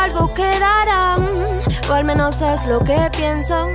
[0.00, 1.16] algo quedará,
[1.88, 3.68] o al menos es lo que pienso.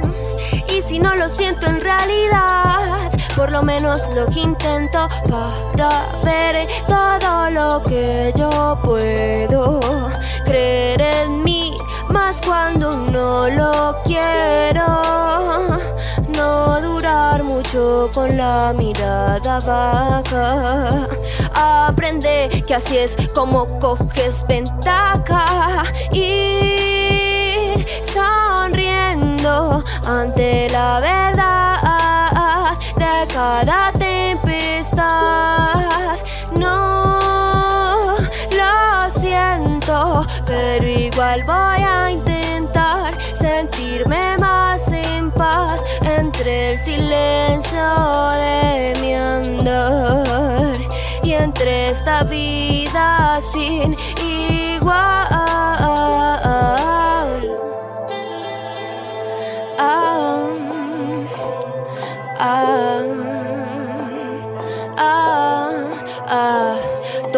[0.70, 5.89] Y si no lo siento en realidad, por lo menos lo que intento para
[6.23, 9.79] ver todo lo que yo puedo
[10.46, 11.75] creer en mí,
[12.09, 15.01] más cuando no lo quiero.
[16.36, 21.07] No durar mucho con la mirada baja.
[21.55, 25.83] Aprende que así es como coges ventaja.
[26.11, 31.46] Ir sonriendo ante la verdad
[32.97, 35.05] de cada tempestad.
[36.59, 38.16] No
[38.52, 48.94] lo siento, pero igual voy a intentar sentirme más en paz entre el silencio de
[49.02, 50.84] mi andar
[51.44, 55.44] entre esta vida sin igual.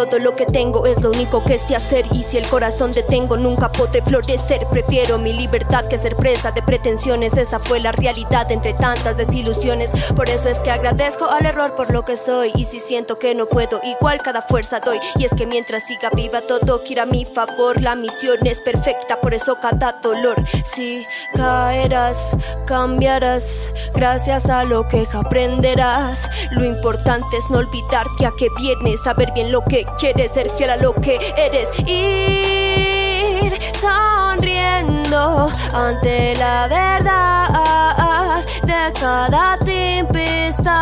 [0.10, 3.36] Todo lo que tengo es lo único que sé hacer y si el corazón detengo
[3.36, 4.66] nunca podré florecer.
[4.72, 7.36] Prefiero mi libertad que ser presa de pretensiones.
[7.36, 9.90] Esa fue la realidad entre tantas desilusiones.
[10.16, 13.36] Por eso es que agradezco al error por lo que soy y si siento que
[13.36, 15.00] no puedo igual cada fuerza doy.
[15.18, 17.82] Y es que mientras siga viva todo quiera a mi favor.
[17.82, 20.42] La misión es perfecta, por eso cada dolor.
[20.64, 21.06] Si
[21.36, 22.32] caerás,
[22.66, 23.74] cambiarás.
[23.94, 26.30] Gracias a lo que aprenderás.
[26.52, 30.70] Lo importante es no olvidarte a qué vienes, saber bien lo que quieres, ser fiel
[30.70, 31.68] a lo que eres.
[31.86, 40.78] Ir sonriendo ante la verdad de cada tempestad.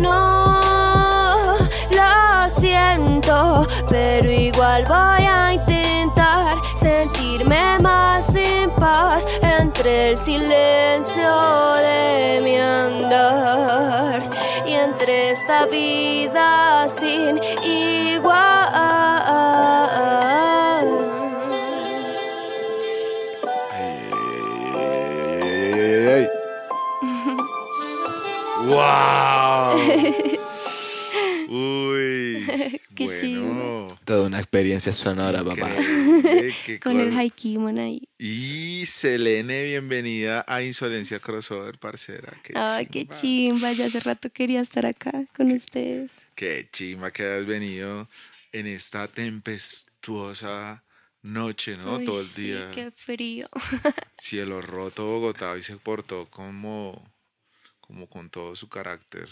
[0.00, 0.60] No
[1.90, 8.26] lo siento, pero igual voy a intentar sentirme más
[8.82, 11.32] paz entre el silencio
[11.86, 14.20] de mi andar
[14.66, 18.52] y entre esta vida sin igual.
[28.64, 29.28] ¡Wow!
[34.12, 35.70] Toda una experiencia sonora, papá.
[36.82, 37.16] Con el.
[37.16, 38.10] Haikimon ahí.
[38.18, 42.30] Y Selene, bienvenida a Insolencia Crossover, parcera.
[42.42, 43.72] Qué Ay, qué chimba.
[43.72, 46.10] Ya hace rato quería estar acá con ustedes.
[46.34, 48.06] Qué chimba que has venido
[48.52, 50.84] en esta tempestuosa
[51.22, 51.96] noche, ¿no?
[51.96, 52.70] Uy, Todo el sí, día.
[52.70, 53.48] qué frío.
[54.18, 57.02] Cielo roto Bogotá y se portó como,
[57.80, 59.30] como con todo su carácter.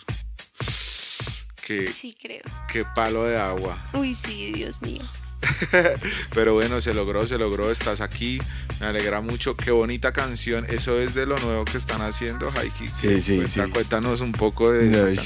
[1.93, 2.43] Sí, creo.
[2.73, 3.77] qué palo de agua.
[3.95, 5.03] Uy, sí, Dios mío.
[6.35, 8.39] Pero bueno, se logró, se logró, estás aquí.
[8.79, 9.57] Me alegra mucho.
[9.57, 10.67] Qué bonita canción.
[10.69, 12.89] Eso es de lo nuevo que están haciendo, Haiki.
[12.89, 13.71] Sí, sí, Cuenta- sí.
[13.71, 14.87] Cuéntanos un poco de
[15.17, 15.23] No,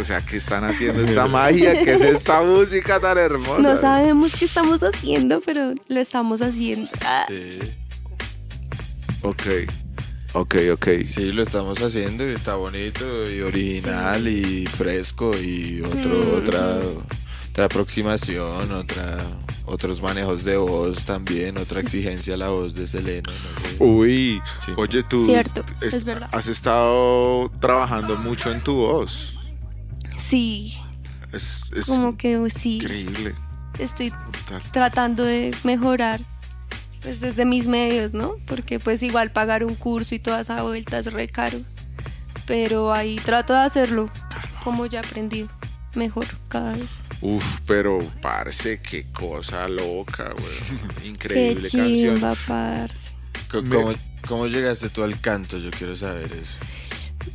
[0.00, 1.72] O sea, ¿qué están haciendo esta magia?
[1.82, 3.60] ¿Qué es esta música tan hermosa?
[3.62, 6.90] No sabemos qué estamos haciendo, pero lo estamos haciendo.
[7.02, 7.58] Ah, Sí,
[9.22, 9.42] Ok,
[10.40, 10.88] ok, ok.
[11.04, 16.38] sí, lo estamos haciendo y está bonito y original y fresco y otro, Mm.
[16.42, 16.78] otra,
[17.50, 19.18] otra aproximación, otra,
[19.64, 23.76] otros manejos de voz también, otra exigencia a la voz de Selena, no sé.
[23.82, 24.72] Uy, Sí.
[24.76, 25.24] oye tú.
[25.26, 26.28] Cierto, es- es verdad.
[26.32, 29.32] Has estado trabajando mucho en tu voz.
[30.18, 30.74] sí,
[31.32, 32.76] Es, es como que sí.
[32.76, 33.34] increíble.
[33.78, 34.12] Estoy
[34.72, 36.18] tratando de mejorar
[37.06, 38.34] pues desde mis medios, ¿no?
[38.46, 41.60] Porque pues igual pagar un curso y toda esa vuelta es re caro.
[42.46, 44.10] Pero ahí trato de hacerlo
[44.64, 45.46] como ya aprendí
[45.94, 47.02] mejor cada vez.
[47.20, 50.90] Uf, pero parce, qué cosa loca, weón.
[51.02, 52.14] Qué Increíble canción.
[52.16, 53.10] chimba, parce.
[53.50, 53.92] Co- Me- ¿Cómo,
[54.26, 55.58] cómo llegaste tú al canto?
[55.58, 56.58] Yo quiero saber eso.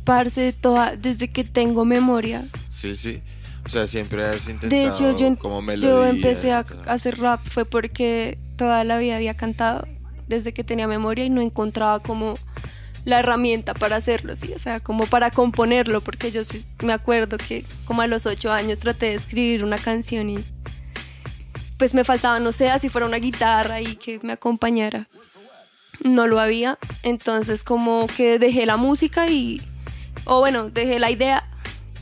[0.04, 2.46] Parce, toda, desde que tengo memoria.
[2.70, 3.22] Sí, sí.
[3.64, 7.40] O sea, siempre has intentado De hecho, yo, como yo melodía empecé a hacer rap
[7.48, 9.88] fue porque toda la vida había cantado
[10.28, 12.36] desde que tenía memoria y no encontraba como
[13.04, 17.38] la herramienta para hacerlo, sí, o sea, como para componerlo, porque yo sí me acuerdo
[17.38, 20.38] que como a los ocho años traté de escribir una canción y
[21.76, 25.08] pues me faltaba, no sé, si fuera una guitarra y que me acompañara.
[26.04, 29.60] No lo había, entonces como que dejé la música y,
[30.24, 31.50] o bueno, dejé la idea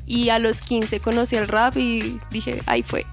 [0.04, 3.06] y a los 15 conocí el rap y dije, ahí fue,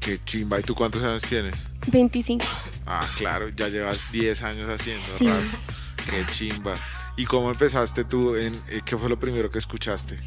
[0.00, 0.58] Qué chimba.
[0.58, 1.68] ¿Y tú cuántos años tienes?
[1.86, 2.44] 25.
[2.86, 5.26] Ah, claro, ya llevas 10 años haciendo Sí.
[5.28, 5.40] rap.
[6.10, 6.74] Qué chimba.
[7.16, 8.36] ¿Y cómo empezaste tú?
[8.36, 10.18] En, eh, ¿Qué fue lo primero que escuchaste?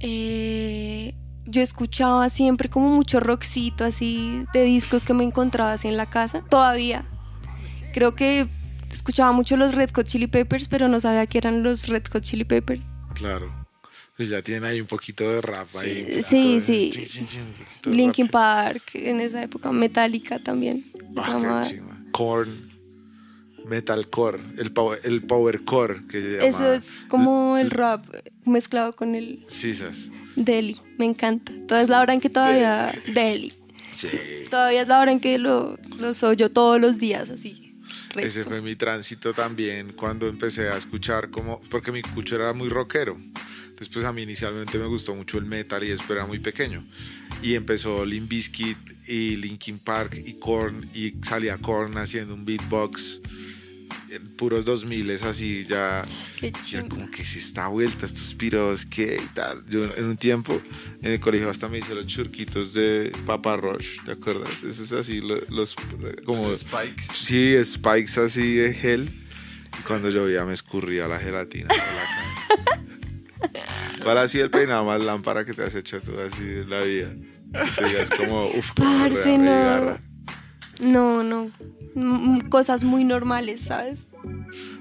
[0.00, 1.14] Eh,
[1.44, 6.06] yo escuchaba siempre como mucho rockcito así de discos que me encontraba así en la
[6.06, 6.42] casa.
[6.48, 7.04] Todavía.
[7.92, 8.48] Creo que
[8.90, 12.22] escuchaba mucho los Red Hot Chili Peppers, pero no sabía que eran los Red Hot
[12.22, 12.86] Chili Peppers.
[13.14, 13.52] Claro.
[14.20, 16.22] Pues ya tienen ahí un poquito de rap ahí.
[16.22, 16.92] Sí, sí.
[17.84, 20.92] Linkin Park en esa época, Metallica también.
[21.16, 21.64] Ah,
[22.12, 22.68] Korn.
[23.64, 26.44] Metalcore, el power, el powercore que se llama.
[26.44, 28.04] Eso es como el rap
[28.44, 30.10] mezclado con el Sisas.
[30.36, 31.50] Deli, me encanta.
[31.66, 33.54] Toda es la hora en que todavía Deli.
[33.94, 34.10] Sí.
[34.50, 37.74] Todavía es la hora en que lo, lo soy yo todos los días así.
[38.16, 42.68] Ese fue mi tránsito también cuando empecé a escuchar como porque mi cucho era muy
[42.68, 43.16] rockero.
[43.80, 46.86] Después a mí inicialmente me gustó mucho el metal y eso era muy pequeño.
[47.42, 48.76] Y empezó Limp Bizkit
[49.08, 53.20] y Linkin Park y Korn y salía Korn haciendo un beatbox
[54.36, 56.04] puros 2000 es así ya,
[56.68, 60.60] ya como que si está vuelta estos piros que y tal yo en un tiempo
[61.02, 64.64] en el colegio hasta me hice los churquitos de Papa Roche ¿te acuerdas?
[64.64, 65.76] eso es así los,
[66.24, 67.04] como spikes.
[67.14, 69.10] Sí spikes así de gel.
[69.78, 71.68] Y cuando llovía me escurría la gelatina
[74.02, 77.14] ¿cuál ha sido el peinado más lámpara que te has hecho tú así la vida?
[77.76, 78.70] te digas como uff
[80.80, 81.50] no, no.
[82.48, 84.08] cosas muy normales, ¿sabes?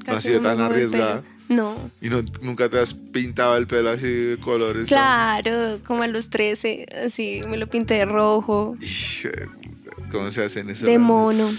[0.08, 1.24] no ha sido tan arriesgada.
[1.50, 1.76] No.
[2.00, 4.88] ¿Y no, nunca te has pintado el pelo así de colores?
[4.88, 8.76] Claro, como a los 13, así me lo pinté de rojo.
[10.12, 10.86] ¿Cómo se hacen eso?
[10.86, 11.52] De mono.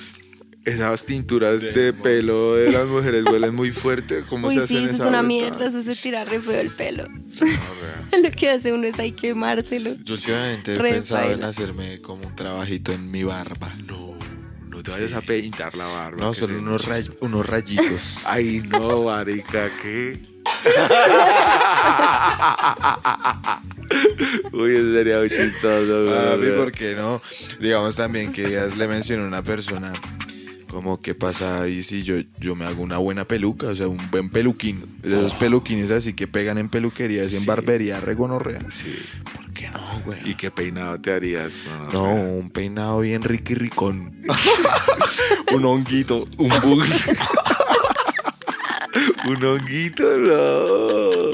[0.64, 4.24] Esas tinturas de, pelo de las mujeres huelen muy fuerte.
[4.28, 6.70] ¿Cómo Uy, se hacen sí, eso es una mierda, eso se tira re feo el
[6.70, 7.04] pelo.
[8.22, 9.96] Lo que hace uno es hay quemárselo.
[10.04, 13.74] Yo últimamente he pensado en hacerme como un trabajito en mi barba.
[13.86, 14.10] No
[14.80, 16.18] no te vayas a pintar la barba.
[16.18, 16.86] No, son unos,
[17.20, 18.20] unos rayitos.
[18.24, 20.18] Ay, no, marica, ¿qué?
[24.52, 26.32] Uy, eso sería muy chistoso.
[26.32, 27.20] A mí, ¿por qué no?
[27.60, 29.92] Digamos también que ya le mencioné a una persona
[30.70, 33.98] como qué pasa ahí si yo, yo me hago una buena peluca, o sea, un
[34.10, 34.84] buen peluquín.
[35.02, 38.60] De esos peluquines así que pegan en peluquerías y en barbería regonorrea.
[38.70, 38.94] Sí.
[39.34, 40.30] ¿Por qué no, güey?
[40.30, 41.58] ¿Y qué peinado te harías?
[41.92, 44.12] no, un peinado bien rico y ricón.
[45.52, 46.84] un honguito, un bug.
[49.28, 51.32] un honguito, no.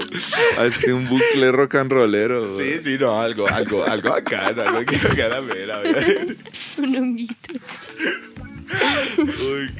[0.58, 2.52] Hazte un bucle rock and rollero.
[2.52, 6.36] Sí, sí, no, algo, algo, algo bacano, algo que ver,
[6.78, 7.52] Un honguito.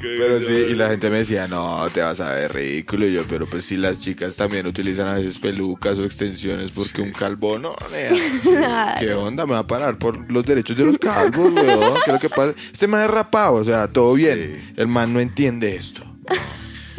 [0.01, 3.07] Pero sí, y la gente me decía, no, te vas a ver ridículo.
[3.07, 7.01] Y yo, pero pues si las chicas también utilizan a veces pelucas o extensiones porque
[7.01, 7.75] un calvo no,
[8.99, 9.45] ¿qué onda?
[9.45, 11.93] Me va a parar por los derechos de los calvos, weón.
[12.05, 12.53] ¿Qué es lo que pasa?
[12.71, 14.73] Este man es rapado, o sea, todo bien.
[14.75, 16.03] El man no entiende esto.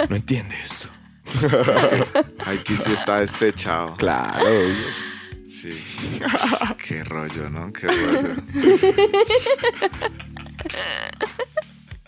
[0.09, 0.89] No, entiende esto.
[2.47, 3.25] Aquí sí está
[3.55, 4.47] chao Claro,
[5.47, 5.71] Sí.
[6.87, 7.73] Qué rollo, ¿no?
[7.73, 8.35] Qué rollo.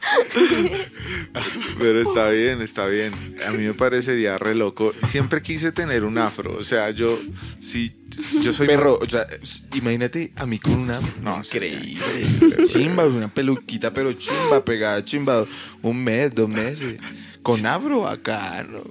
[1.78, 3.12] Pero está bien, está bien.
[3.46, 4.92] A mí me parecería re loco.
[5.06, 6.56] Siempre quise tener un afro.
[6.56, 7.18] O sea, yo
[7.60, 7.94] sí,
[8.42, 8.98] yo soy perro.
[9.00, 9.26] O sea,
[9.74, 12.02] imagínate a mí con una no, increíble.
[12.66, 15.46] chimba, una peluquita, pero chimba, pegada, chimba.
[15.82, 16.98] Un mes, dos meses.
[17.42, 18.84] Con afro bacano.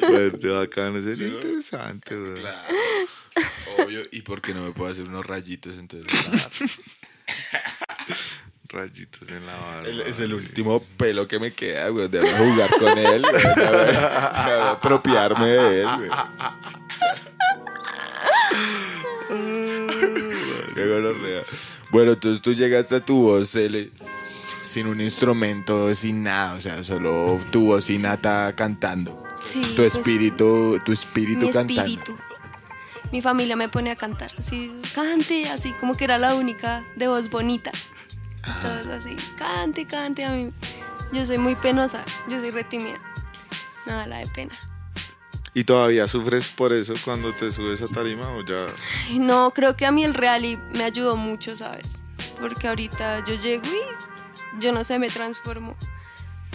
[0.00, 1.02] Fuerte, bacano.
[1.02, 2.58] Sería interesante, Claro.
[3.78, 4.02] Obvio.
[4.10, 6.10] ¿Y por qué no me puedo hacer unos rayitos entonces?
[8.70, 9.88] Rayitos en la barba.
[10.06, 12.08] es el último pelo que me queda, güey.
[12.08, 13.22] De jugar con él.
[13.22, 16.10] De apropiarme de él, güey.
[20.74, 21.44] Qué
[21.90, 23.90] Bueno, entonces tú llegaste a tu voz, L,
[24.62, 26.54] sin un instrumento, sin nada.
[26.54, 29.24] O sea, solo tu voz innata cantando.
[29.42, 31.82] Sí, tu pues, espíritu, tu espíritu mi cantando.
[31.82, 32.16] Espíritu
[33.12, 37.08] mi familia me pone a cantar, así, cante, así como que era la única de
[37.08, 37.70] voz bonita.
[38.62, 40.24] Todos así, cante, cante.
[40.24, 40.52] A mí,
[41.12, 42.98] yo soy muy penosa, yo soy retimida.
[43.86, 44.58] Nada, la de pena.
[45.54, 48.58] ¿Y todavía sufres por eso cuando te subes a tarima o ya?
[49.18, 52.00] No, creo que a mí el reality me ayudó mucho, ¿sabes?
[52.38, 55.76] Porque ahorita yo llego y yo no sé, me transformo.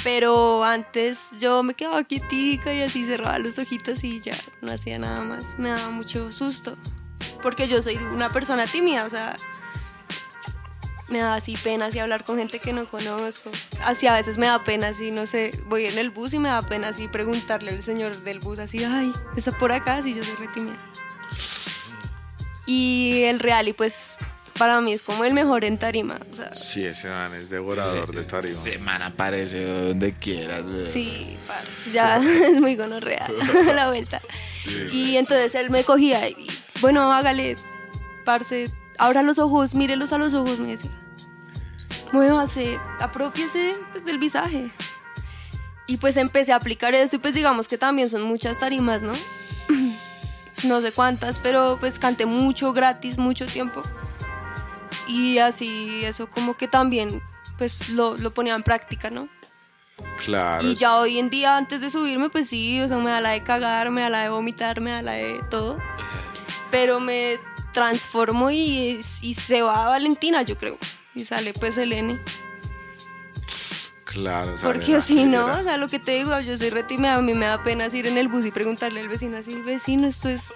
[0.03, 4.99] Pero antes yo me quedaba quietica y así cerraba los ojitos y ya no hacía
[4.99, 5.57] nada más.
[5.57, 6.77] Me daba mucho susto.
[7.41, 9.35] Porque yo soy una persona tímida, o sea,
[11.09, 13.51] me da así pena así hablar con gente que no conozco.
[13.83, 16.49] Así a veces me da pena así, no sé, voy en el bus y me
[16.49, 20.01] da pena así preguntarle al señor del bus así, ay, ¿está por acá?
[20.01, 20.77] Si yo soy retimida.
[22.65, 24.17] Y el real y pues
[24.57, 26.19] para mí es como el mejor en tarima.
[26.31, 28.53] O sí, ese man es devorador de tarima.
[28.53, 31.37] Ese man aparece donde quieras, Sí,
[31.91, 33.27] ya es muy gonorrea
[33.75, 34.21] la vuelta.
[34.91, 36.47] y entonces él me cogía y
[36.81, 37.55] bueno, hágale,
[38.25, 38.65] parce,
[38.97, 40.91] abra los ojos, mírelos a los ojos, me decía.
[42.11, 44.71] Muévase, apropiese pues, del visaje.
[45.87, 49.13] Y pues empecé a aplicar eso y pues digamos que también son muchas tarimas, ¿no?
[50.63, 53.81] no sé cuántas, pero pues canté mucho, gratis, mucho tiempo.
[55.07, 57.21] Y así eso como que también
[57.57, 59.27] pues lo, lo ponía en práctica, ¿no?
[60.25, 60.65] Claro.
[60.65, 63.31] Y ya hoy en día, antes de subirme, pues sí, o sea, me da la
[63.31, 65.77] de cagar, me da la de vomitar, me da la de todo.
[66.71, 67.39] Pero me
[67.73, 70.77] transformo y, y se va Valentina, yo creo.
[71.13, 72.19] Y sale pues el N.
[74.05, 77.15] Claro, sale Porque la si no, o sea, lo que te digo, yo soy retimada,
[77.15, 80.07] a mí me da pena ir en el bus y preguntarle al vecino así, vecino,
[80.07, 80.53] esto es,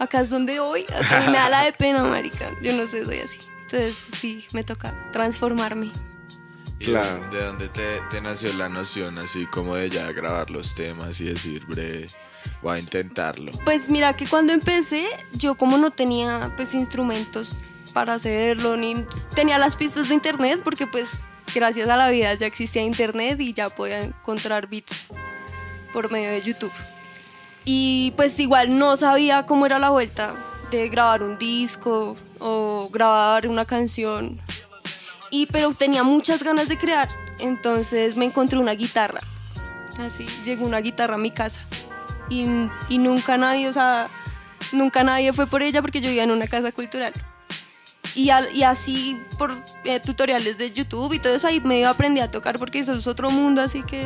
[0.00, 3.06] acá es donde voy, a mí me da la de pena, marica, yo no sé,
[3.06, 3.38] soy así.
[3.62, 5.92] Entonces sí, me toca transformarme.
[6.80, 7.28] ¿Y Claro.
[7.30, 11.24] ¿De dónde te, te nació la noción así como de ya grabar los temas y
[11.24, 12.06] decir, bre,
[12.62, 13.52] voy a intentarlo?
[13.64, 17.58] Pues mira que cuando empecé, yo como no tenía pues instrumentos
[17.92, 18.94] para hacerlo, ni
[19.34, 21.08] tenía las pistas de internet, porque pues
[21.54, 25.06] gracias a la vida ya existía internet y ya podía encontrar beats
[25.92, 26.72] por medio de YouTube.
[27.64, 30.34] Y pues igual no sabía cómo era la vuelta
[30.70, 34.40] de grabar un disco o grabar una canción.
[35.30, 39.20] Y pero tenía muchas ganas de crear, entonces me encontré una guitarra.
[39.98, 41.66] Así, llegó una guitarra a mi casa.
[42.30, 42.44] Y,
[42.88, 44.10] y nunca nadie, o sea,
[44.72, 47.12] nunca nadie fue por ella porque yo vivía en una casa cultural.
[48.14, 49.54] Y, al- y así por
[49.84, 53.06] eh, tutoriales de YouTube y todo eso ahí medio aprendí a tocar porque eso es
[53.06, 54.02] otro mundo, así que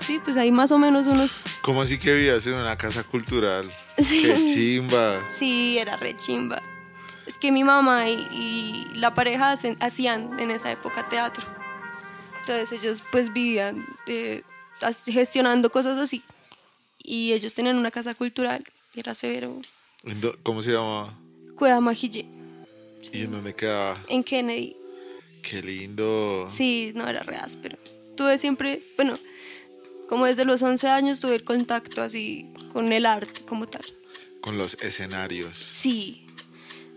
[0.00, 1.30] sí, pues ahí más o menos unos...
[1.62, 3.64] ¿Cómo así que vivías en una casa cultural?
[3.96, 5.20] Qué chimba.
[5.30, 6.60] Sí, era re chimba.
[7.26, 11.44] Es que mi mamá y, y la pareja hacen- hacían en esa época teatro.
[12.40, 14.42] Entonces ellos pues vivían eh,
[15.06, 16.22] gestionando cosas así.
[17.08, 19.60] Y ellos tenían una casa cultural, y era severo.
[20.02, 21.16] ¿En dó- ¿Cómo se llamaba?
[21.54, 22.26] Cueva Majille,
[23.12, 23.98] ¿Y en dónde quedaba?
[24.08, 24.76] en Kennedy.
[25.42, 26.48] Qué lindo.
[26.50, 27.78] Sí, no era re áspero.
[28.16, 29.18] Tuve siempre, bueno,
[30.08, 33.84] como desde los 11 años tuve el contacto así con el arte como tal.
[34.40, 35.56] Con los escenarios.
[35.56, 36.26] Sí.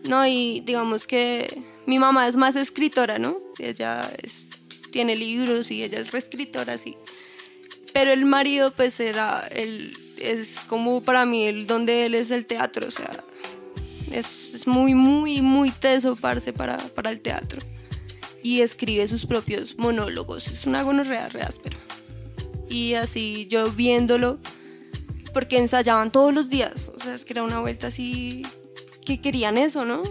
[0.03, 3.37] No, y digamos que mi mamá es más escritora, ¿no?
[3.59, 4.49] Ella es,
[4.91, 6.95] tiene libros y ella es reescritora, sí.
[7.93, 12.46] Pero el marido, pues era, el, es como para mí, el donde él es el
[12.46, 13.24] teatro, o sea,
[14.12, 17.62] es, es muy, muy, muy teso, para, para el teatro.
[18.41, 21.77] Y escribe sus propios monólogos, es una gonorrea re áspero.
[22.69, 24.39] Y así yo viéndolo,
[25.34, 28.43] porque ensayaban todos los días, o sea, es que era una vuelta así
[29.05, 30.03] que querían eso, ¿no?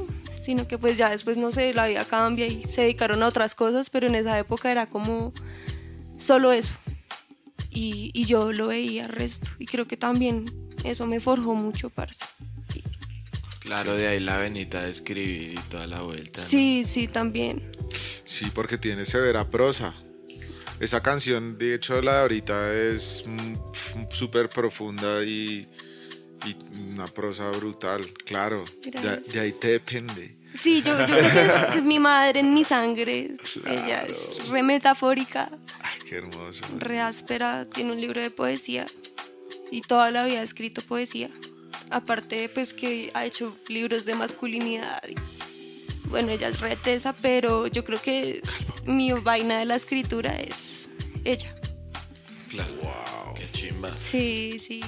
[0.42, 3.54] Sino que pues ya después, no sé, la vida cambia y se dedicaron a otras
[3.54, 5.32] cosas, pero en esa época era como
[6.16, 6.74] solo eso.
[7.80, 10.46] Y, y yo lo veía al resto, y creo que también
[10.82, 12.24] eso me forjó mucho, parce.
[13.60, 16.40] Claro, de ahí la venita de escribir y toda la vuelta.
[16.40, 16.46] ¿no?
[16.48, 17.62] Sí, sí, también.
[18.24, 19.94] Sí, porque tiene severa prosa.
[20.80, 25.68] Esa canción, de hecho, la de ahorita es mm, súper profunda y,
[26.46, 26.56] y
[26.94, 28.64] una prosa brutal, claro.
[29.32, 30.36] De ahí te depende.
[30.60, 31.32] Sí, yo, yo creo
[31.72, 33.36] que es mi madre en mi sangre.
[33.66, 35.50] Ella es re metafórica,
[35.82, 36.64] Ay, qué hermoso.
[36.78, 38.86] re áspera, tiene un libro de poesía
[39.70, 41.28] y toda la vida ha escrito poesía.
[41.90, 45.00] Aparte, pues que ha hecho libros de masculinidad.
[45.08, 45.14] y-
[46.08, 48.40] bueno, ella es re tesa, pero yo creo que
[48.86, 50.88] mi vaina de la escritura es
[51.24, 51.54] ella.
[52.48, 52.72] Claro.
[52.80, 53.34] Wow.
[53.34, 53.94] Qué chimba.
[54.00, 54.80] Sí, sí.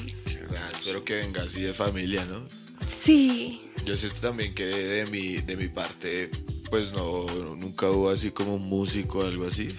[0.56, 2.46] Ah, espero que venga así de familia, ¿no?
[2.88, 3.69] Sí.
[3.84, 6.30] Yo siento también que de mi, de mi parte,
[6.70, 9.74] pues no, nunca hubo así como un músico o algo así.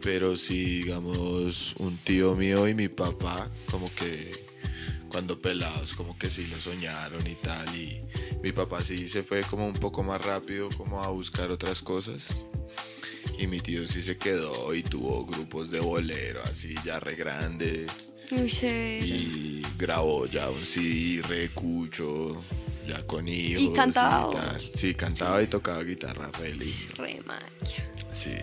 [0.00, 4.46] Pero sí, digamos, un tío mío y mi papá, como que
[5.08, 7.74] cuando pelados, como que sí lo soñaron y tal.
[7.74, 8.02] Y
[8.42, 12.28] mi papá sí se fue como un poco más rápido, como a buscar otras cosas.
[13.38, 17.86] Y mi tío sí se quedó y tuvo grupos de bolero, así ya re grande.
[18.30, 19.06] Muy severo.
[19.06, 22.42] Y grabó ya un CD re cucho,
[22.86, 23.62] ya con hijos.
[23.62, 24.32] Y cantaba.
[24.32, 24.60] tal.
[24.74, 26.94] Sí, cantaba y tocaba guitarra re lindo.
[26.96, 27.90] Re magia.
[28.12, 28.34] Sí.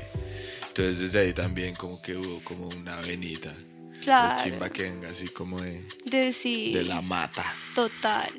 [0.68, 3.54] Entonces desde ahí también como que hubo como una venita.
[4.02, 4.38] Claro.
[4.44, 6.74] De chimba que venga así como de, De sí.
[6.74, 7.46] de la mata.
[7.76, 8.30] Total.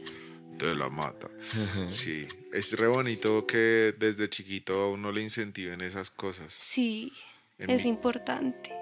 [0.59, 1.29] De la mata.
[1.91, 6.53] Sí, es re bonito que desde chiquito a uno le incentiven esas cosas.
[6.53, 7.13] Sí.
[7.59, 8.73] En Es mi- importante.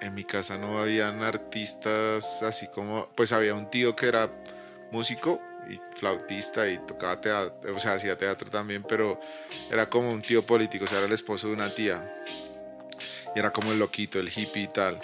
[0.00, 4.32] En mi casa no habían artistas así como, pues había un tío que era
[4.90, 5.40] músico
[5.72, 9.18] y flautista y tocaba teatro, o sea, hacía teatro también, pero
[9.70, 12.22] era como un tío político, o sea, era el esposo de una tía.
[13.34, 15.00] Y era como el loquito, el hippie y tal.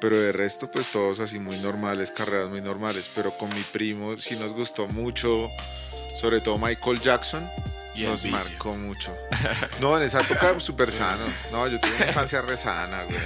[0.00, 3.10] Pero de resto, pues todos así muy normales, carreras muy normales.
[3.14, 5.48] Pero con mi primo sí nos gustó mucho,
[6.20, 7.46] sobre todo Michael Jackson.
[7.94, 8.38] Y nos vicio.
[8.38, 9.14] marcó mucho.
[9.80, 11.24] No, en esa época súper sano.
[11.52, 13.18] No, yo tuve una infancia re sana, güey.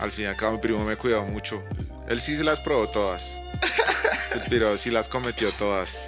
[0.00, 1.62] Al fin y al cabo mi primo me cuidó mucho.
[2.08, 3.30] Él sí se las probó todas.
[4.28, 6.02] Se piró, sí las cometió todas.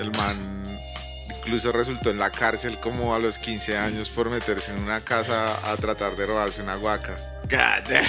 [0.00, 0.62] El man
[1.30, 5.68] incluso resultó en la cárcel como a los 15 años por meterse en una casa
[5.68, 7.14] a tratar de robarse una guaca.
[7.44, 8.04] God damn.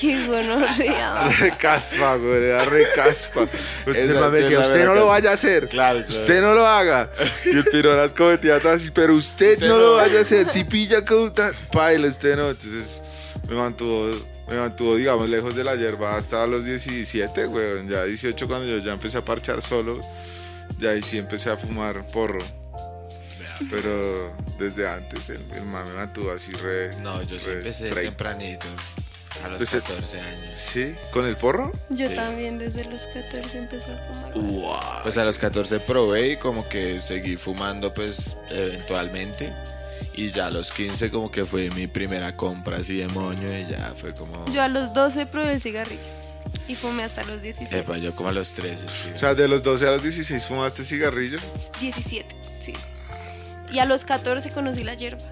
[0.00, 1.28] Qué gonorrea.
[1.38, 3.40] Re caspa, güey, era re caspa.
[3.40, 5.68] Entonces el Esa- man me decía, usted no lo vaya a hacer.
[5.68, 6.20] Claro, claro.
[6.20, 7.10] Usted no lo haga.
[7.46, 9.80] Y el piro las cometía todas así, pero usted, Usted no, no.
[9.80, 10.48] lo vaya a hacer.
[10.48, 12.50] Si pilla con tal, paila, usted no.
[12.50, 13.02] Entonces
[13.48, 14.14] me mantuvo,
[14.48, 17.86] me mantuvo, digamos, lejos de la hierba hasta los 17, güey.
[17.88, 20.00] Ya 18 cuando yo ya empecé a parchar solo.
[20.78, 22.38] Ya ahí sí empecé a fumar porro.
[23.70, 26.90] Pero desde antes el, el man me mantuvo así re.
[27.00, 28.08] No, yo sí re empecé straight.
[28.10, 28.66] tempranito.
[29.44, 30.50] A los Empecé- 14 años.
[30.56, 30.94] ¿Sí?
[31.12, 31.72] ¿Con el porro?
[31.88, 32.14] Yo Sí.
[32.16, 34.32] también desde los 14 empecé a fumar.
[34.34, 35.02] Wow.
[35.04, 39.52] Pues a los 14 probé y como que seguí fumando pues eventualmente.
[40.14, 43.66] Y ya a los 15 como que fue mi primera compra así de moño y
[43.70, 44.44] ya fue como...
[44.52, 46.10] Yo a los 12 probé el cigarrillo
[46.68, 47.72] y fumé hasta los 16.
[47.72, 49.10] Epa, yo como a los 13, sí.
[49.14, 51.38] O sea, de los 12 a los 16 fumaste cigarrillo.
[51.80, 52.74] 17, sí.
[53.70, 55.22] Y a los 14 conocí la hierba.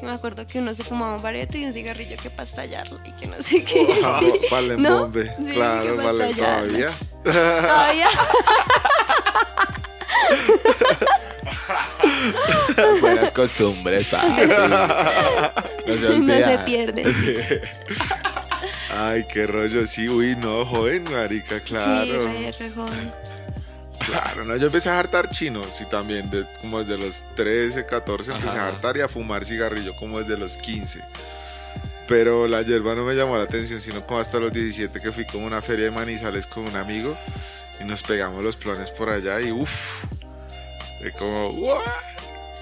[0.00, 3.00] Y me acuerdo que uno se fumaba un bareto y un cigarrillo que para estallarlo
[3.04, 3.86] y que no sé qué.
[4.20, 4.32] Sí.
[4.50, 5.00] Vale, ¿No?
[5.00, 5.32] bombe.
[5.32, 6.90] Sí, claro, vale, todavía.
[7.24, 8.08] Todavía.
[13.00, 14.26] Buenas costumbres, papi.
[15.86, 17.62] No se no se pierde.
[18.96, 22.04] Ay, qué rollo, sí, uy, no, joven, marica, claro.
[22.04, 23.12] Sí, re, re joven.
[24.06, 28.32] Claro, no, yo empecé a hartar chino, sí, también, de- como desde los 13, 14
[28.32, 28.64] empecé Ajá.
[28.64, 31.00] a hartar y a fumar cigarrillo como desde los 15.
[32.08, 35.24] Pero la hierba no me llamó la atención, sino como hasta los 17 que fui
[35.26, 37.16] como a una feria de manizales con un amigo
[37.80, 39.70] y nos pegamos los planes por allá y uff,
[41.12, 41.82] como, ¡What!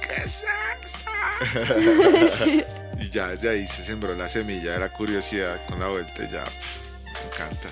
[0.00, 1.10] ¡Qué sexta!
[3.00, 6.30] y ya desde ahí se sembró la semilla de la curiosidad con la vuelta y
[6.30, 6.44] ya,
[7.14, 7.68] me encanta.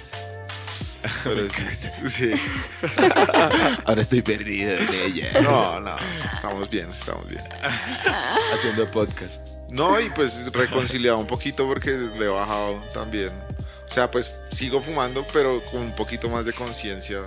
[1.24, 2.33] Pero sí, sí.
[3.87, 5.40] Ahora estoy perdido en ella.
[5.40, 5.96] No, no,
[6.33, 7.42] estamos bien, estamos bien.
[8.52, 9.48] Haciendo podcast.
[9.70, 13.30] No, y pues reconciliado un poquito porque le he bajado también.
[13.88, 17.22] O sea, pues sigo fumando, pero con un poquito más de conciencia.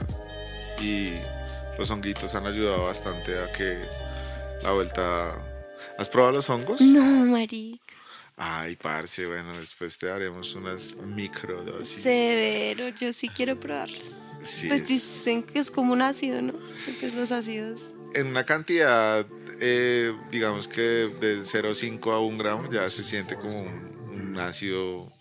[0.79, 1.13] Y
[1.77, 3.81] los honguitos han ayudado bastante a que
[4.63, 5.36] la vuelta.
[5.97, 6.81] ¿Has probado los hongos?
[6.81, 7.79] No, marica.
[8.36, 12.01] Ay, parce, bueno, después te daremos unas microdosis.
[12.01, 14.19] Severo, yo sí quiero probarlos.
[14.41, 16.53] Sí, Pues es- dicen que es como un ácido, ¿no?
[16.86, 17.93] Que Pues los ácidos.
[18.15, 19.25] en una cantidad,
[19.59, 25.13] eh, digamos que de 0,5 a 1 gramo, ya se siente como un, un ácido,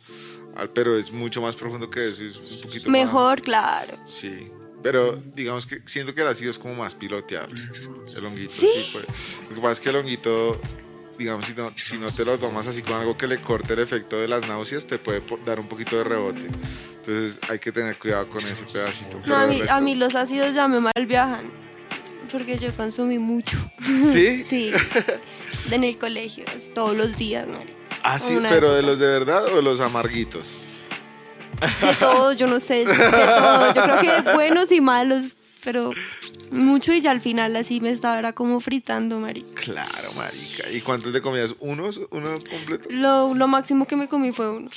[0.74, 3.98] pero es mucho más profundo que eso, es un poquito más- Mejor, claro.
[4.06, 4.48] Sí,
[4.82, 7.62] pero digamos que siento que el ácido es como más piloteable.
[8.16, 8.68] El honguito, ¿Sí?
[8.74, 8.90] sí.
[8.92, 9.06] pues.
[9.48, 10.60] Lo que pasa es que el honguito,
[11.18, 13.80] digamos, si no, si no te lo tomas así con algo que le corte el
[13.80, 16.48] efecto de las náuseas, te puede dar un poquito de rebote.
[17.04, 19.20] Entonces hay que tener cuidado con ese pedacito.
[19.26, 21.50] No, a mí, resto- a mí los ácidos ya me mal viajan.
[22.30, 23.56] Porque yo consumí mucho.
[24.12, 24.42] ¿Sí?
[24.48, 24.72] Sí.
[25.70, 27.58] En el colegio, todos los días, ¿no?
[28.02, 30.64] Ah, sí, pero de los de verdad o de los amarguitos.
[31.80, 33.74] De todos, yo no sé, de todos.
[33.74, 35.90] Yo creo que buenos y malos, pero
[36.50, 39.60] mucho y ya al final así me estaba era como fritando, marica.
[39.60, 40.70] Claro, marica.
[40.70, 41.54] ¿Y cuántos te comías?
[41.60, 42.00] ¿Unos?
[42.10, 42.88] ¿Uno completo?
[42.90, 44.70] Lo, lo máximo que me comí fue uno.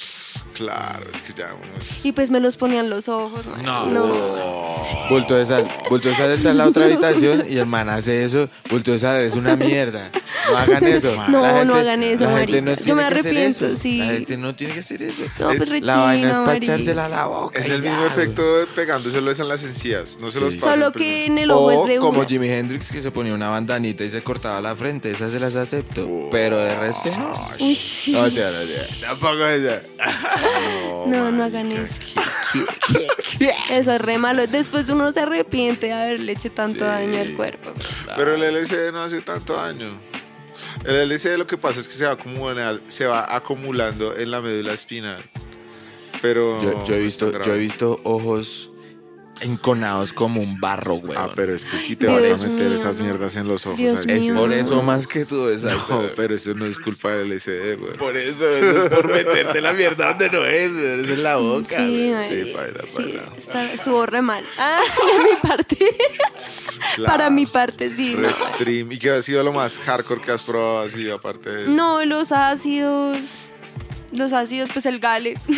[0.53, 2.05] Claro, es que ya unos...
[2.05, 3.85] Y pues me los ponían los ojos, marica.
[3.87, 4.77] No.
[5.09, 5.65] Bulto de sal.
[5.89, 8.49] Bulto de sal está en la otra habitación y el man hace eso.
[8.69, 10.09] Bulto de sal es una mierda.
[10.49, 11.13] No hagan eso.
[11.29, 12.61] No, La no hagan eso, marica.
[12.61, 13.97] no Yo me arrepiento, sí.
[13.99, 15.23] La gente no tiene que hacer eso.
[15.39, 17.59] No, pues La vaina es para echársela a la boca.
[17.59, 18.43] Es el ya, mismo efecto
[18.75, 20.17] pegándoselo es en las encías.
[20.19, 20.45] No se Sí.
[20.45, 20.93] los pasen Solo primero.
[20.93, 22.25] que en el ojo O es de como.
[22.25, 25.55] Jimi Hendrix que se ponía una bandanita y se cortaba la frente, esas se las
[25.55, 26.27] acepto.
[26.31, 27.49] Pero de resto no.
[27.59, 28.87] Uy, No, tía, no, tía.
[29.01, 29.81] Tampoco esa.
[31.07, 31.99] no, no hagan eso.
[33.69, 34.47] Eso es re malo.
[34.47, 36.85] Después uno se arrepiente de haberle hecho tanto Sí.
[36.85, 37.73] daño al cuerpo.
[38.15, 39.91] Pero el LSD no hace tanto daño.
[40.83, 44.41] El LSD lo que pasa es que se va, acumulando, se va acumulando en la
[44.41, 45.23] médula espinal.
[46.21, 46.59] Pero.
[46.61, 48.71] Yo, yo he visto, yo he visto ojos
[49.41, 51.17] enconados como un barro, güey.
[51.19, 53.03] Ah, pero es que si te Dios vas a meter mío, esas no.
[53.03, 53.77] mierdas en los ojos.
[53.77, 54.31] Dios ahí Es sí.
[54.31, 54.39] mío.
[54.41, 56.11] por eso más que tú, No, exacto.
[56.15, 57.93] pero eso no es culpa del LSD, güey.
[57.97, 61.01] Por eso, eso es por meterte la mierda donde no es, güey.
[61.01, 61.67] Es en la boca.
[61.77, 62.13] Sí, güey.
[62.13, 63.23] marica, baila, sí, baila.
[63.37, 64.43] está- estuvo re mal.
[64.57, 64.79] Ah,
[65.17, 65.77] de mi parte.
[66.95, 67.11] Claro.
[67.11, 68.15] Para mi parte, sí.
[68.17, 68.29] No.
[68.71, 71.71] ¿Y qué ha sido lo más hardcore que has probado así, aparte de eso?
[71.71, 73.49] No, los ácidos
[74.15, 75.39] Los ácidos, pues el gale.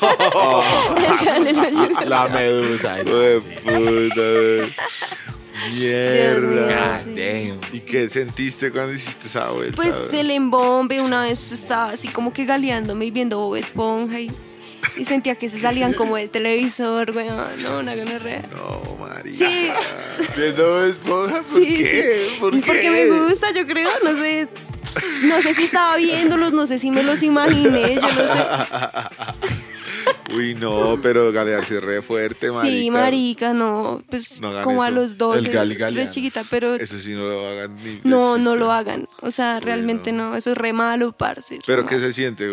[0.00, 0.62] Oh.
[0.96, 2.04] el gale ayuda.
[2.04, 2.98] La medusa.
[3.04, 4.74] Hue puta.
[5.74, 7.00] Mierda.
[7.00, 7.60] God damn.
[7.72, 9.76] ¿Y qué sentiste cuando hiciste esa vuelta?
[9.76, 14.32] Pues el embombe, una vez estaba así como que galeándome y viendo Bob Esponja y,
[14.96, 17.26] y sentía que se salían como del televisor, güey.
[17.28, 18.42] No, una gonorrea.
[18.52, 19.36] No, María.
[19.36, 19.70] Sí.
[20.36, 22.26] Viendo esponja, ¿por Sí, qué?
[22.30, 22.36] sí.
[22.40, 22.62] ¿Por qué?
[22.66, 24.48] Porque me gusta, yo creo, no sé.
[25.22, 29.68] No sé si estaba viéndolos, no sé si me los imaginé, yo no sé.
[30.34, 32.76] Uy, no, pero galearse es re fuerte, marica.
[32.76, 36.98] Sí, marica, no, pues No como a los 12, El gali re chiquita, pero Eso
[36.98, 39.08] sí no lo hagan ni no, no lo hagan.
[39.22, 40.36] O sea, realmente no.
[40.36, 41.60] eso es re malo, parce.
[41.66, 42.06] Pero ¿qué malo.
[42.08, 42.46] se siente?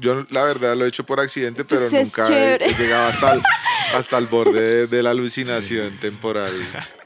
[0.00, 3.34] Yo la verdad lo he hecho por accidente, pero Pues es nunca he, llegado hasta
[3.34, 3.42] el,
[3.94, 6.52] hasta el borde de, de la alucinación temporal.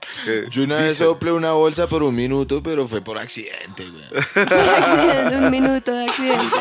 [0.51, 4.05] Yo una vez soplé una bolsa por un minuto, pero fue por accidente, güey.
[4.47, 6.57] Accidente, un minuto de accidente.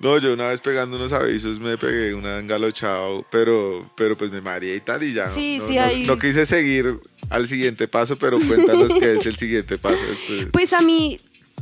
[0.00, 4.40] No, yo una vez pegando unos avisos me pegué una engalochado, pero, pero pues me
[4.40, 5.26] mareé y tal y ya.
[5.26, 9.14] no- Sí, no, sí, no- ahí- no quise seguir al siguiente paso, pero cuéntanos qué
[9.16, 9.98] es el siguiente paso.
[10.08, 10.46] después.
[10.52, 11.16] Pues a mí,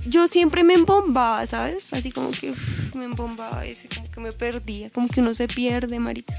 [0.07, 1.91] yo siempre me embombaba, ¿sabes?
[1.95, 5.49] Así como que uf, me embombaba así como que me perdía, como que uno se
[5.49, 6.35] pierde, marica.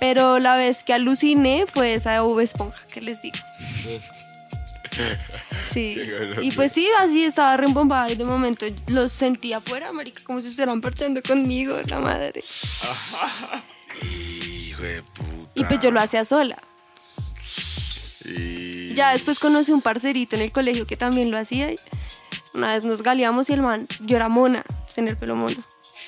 [0.00, 3.36] Pero la vez que aluciné fue esa de Bob Esponja que les digo.
[5.72, 5.98] Sí.
[6.40, 10.48] Y pues sí, así estaba reembombada y de momento los sentía afuera, marica, como si
[10.48, 12.42] estuvieran parchando conmigo, la madre.
[14.02, 15.50] Hijo de puta.
[15.54, 16.56] Y pues yo lo hacía sola.
[18.24, 21.72] Y- Ya después conocí un parcerito en el colegio que también lo hacía.
[21.72, 21.78] y
[22.54, 25.56] Una vez nos galeamos y el man, yo era mona, tenía el pelo mono.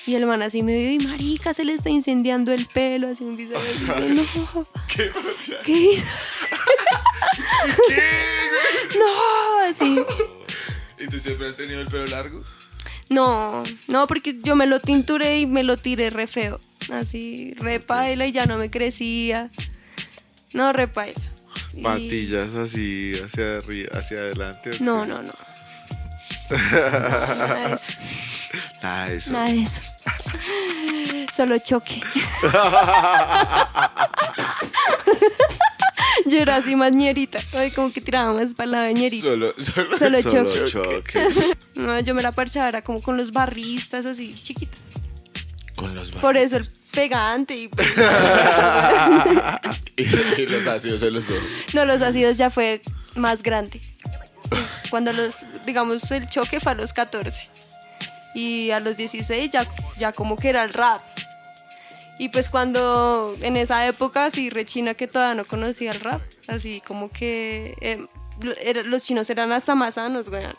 [0.07, 3.23] Y el man así me vio y marica, se le está incendiando el pelo, así
[3.23, 3.59] un video.
[3.85, 3.99] Yo,
[4.55, 4.67] no.
[5.65, 6.05] ¿Qué hizo?
[8.99, 10.03] No, así.
[10.99, 12.43] ¿Y tú siempre has tenido el pelo largo?
[13.09, 16.59] No, no, porque yo me lo tinturé y me lo tiré re feo.
[16.91, 19.49] Así, re paila y ya no me crecía.
[20.53, 21.21] No, re paila.
[21.81, 24.71] Patillas así hacia arriba, hacia adelante.
[24.71, 25.33] ¿o No, no, no.
[26.59, 27.93] Nada de eso.
[28.81, 29.31] Nada de eso.
[29.31, 29.81] Nada de eso.
[31.35, 32.01] Solo choque.
[36.31, 37.39] Yo era así más ñerita.
[37.53, 39.27] Ay, como que tiraba más para la ñerita.
[39.29, 40.71] Solo, solo, Solo Solo choque.
[40.71, 41.27] choque.
[41.75, 44.77] No, yo me la parchaba era como con los barristas así, chiquita.
[45.77, 47.87] Con los Por eso el pegante y pues,
[49.95, 50.01] y,
[50.41, 51.39] y los ácidos se los doy.
[51.73, 52.81] no, los ácidos ya fue
[53.15, 53.81] más grande.
[54.89, 57.47] Cuando los, digamos, el choque fue a los 14.
[58.35, 59.65] Y a los 16 ya,
[59.97, 61.01] ya como que era el rap.
[62.19, 66.81] Y pues cuando en esa época, sí, rechina que todavía no conocía el rap, así
[66.85, 68.05] como que eh,
[68.61, 70.53] era- los chinos eran hasta más sanos, weón.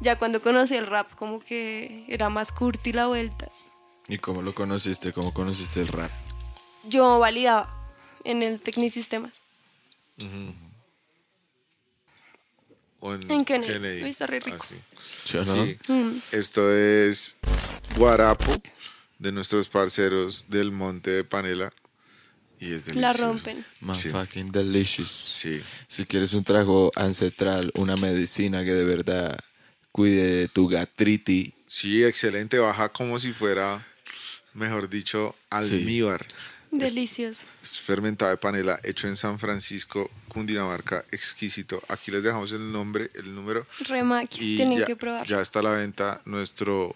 [0.00, 3.48] Ya cuando conocí el rap, como que era más curti la vuelta.
[4.08, 5.12] ¿Y cómo lo conociste?
[5.14, 6.10] ¿Cómo conociste el rap?
[6.84, 7.74] Yo validaba
[8.24, 9.32] en el Tecnisistemas.
[13.00, 14.02] O en, En Kennedy.
[14.02, 14.58] Uy, está re rico.
[14.62, 14.76] Así.
[15.24, 15.64] ¿Sí o no?
[15.64, 15.74] Sí.
[15.88, 16.18] Mm.
[16.32, 17.36] Esto es
[17.96, 18.52] Guarapo
[19.18, 21.72] de nuestros parceros del Monte de Panela.
[22.60, 23.00] Y es delicioso.
[23.00, 23.66] La rompen.
[23.80, 24.08] Man, Sí.
[24.10, 25.10] fucking delicious.
[25.10, 25.60] Sí.
[25.88, 29.38] Si quieres un trago ancestral, una medicina que de verdad
[29.92, 32.58] cuide de tu gastritis, Sí, excelente.
[32.58, 33.84] Baja como si fuera,
[34.52, 36.24] mejor dicho, almíbar.
[36.70, 37.46] Delicioso.
[37.62, 41.82] Es fermentado de panela hecho en San Francisco, Cundinamarca, exquisito.
[41.88, 43.66] Aquí les dejamos el nombre, el número.
[43.88, 44.54] Remaqui.
[44.54, 45.26] Y Tienen ya, que probar.
[45.26, 46.94] ya está a la venta nuestro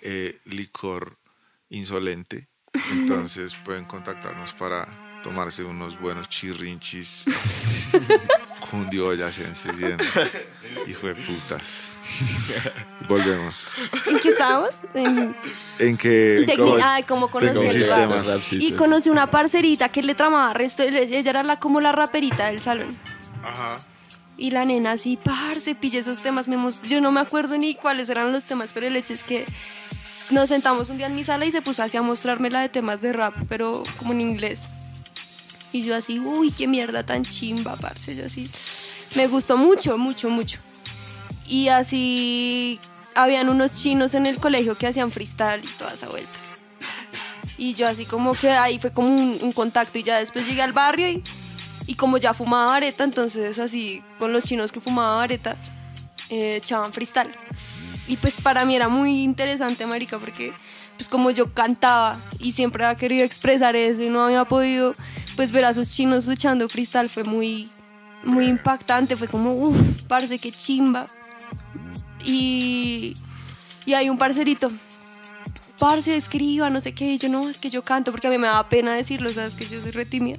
[0.00, 1.16] eh, licor
[1.74, 2.48] insolente.
[2.92, 4.88] Entonces pueden contactarnos para
[5.22, 7.24] tomarse unos buenos chirrinchis
[8.70, 9.96] cundiboyacenses bien.
[10.86, 11.90] Hijo de putas.
[13.08, 13.72] Volvemos.
[14.06, 14.70] ¿En qué estábamos?
[14.94, 15.36] En
[15.78, 18.40] En que Tecni- Ay, cómo conocí el rap.
[18.52, 20.82] Y conocí una parcerita que le tramaba resto.
[20.82, 22.88] Ella era la, como la raperita del salón.
[23.44, 23.76] Ajá.
[24.36, 26.48] Y la nena así, parce, pille esos temas.
[26.48, 26.56] me
[26.88, 29.44] Yo no me acuerdo ni cuáles eran los temas, pero el hecho es que
[30.30, 32.68] nos sentamos un día en mi sala y se puso así a mostrarme la de
[32.68, 34.68] temas de rap, pero como en inglés.
[35.72, 38.14] Y yo así, uy, qué mierda tan chimba, parce.
[38.14, 38.48] Yo así,
[39.14, 40.60] me gustó mucho, mucho, mucho.
[41.46, 42.78] Y así,
[43.14, 46.38] habían unos chinos en el colegio que hacían freestyle y toda esa vuelta.
[47.56, 50.72] Y yo así como que ahí fue como un, contacto y ya después llegué al
[50.72, 51.22] barrio y,
[51.86, 55.56] y como ya fumaba vareta, entonces así con los chinos que fumaban vareta,
[56.30, 57.30] eh, echaban freestyle.
[58.06, 60.52] Y pues para mí era muy interesante, marica, porque
[60.96, 64.92] pues como yo cantaba y siempre había querido expresar eso y no había podido,
[65.36, 67.70] pues ver a esos chinos echando freestyle fue muy,
[68.22, 71.06] muy impactante, fue como, uff, parce, qué chimba.
[72.24, 73.14] Y,
[73.86, 74.70] y hay un parcerito
[75.78, 77.14] parce, escriba, no sé qué.
[77.14, 79.56] Y yo, no, es que yo canto, porque a mí me da pena decirlo, sabes
[79.56, 80.38] que yo soy retimida.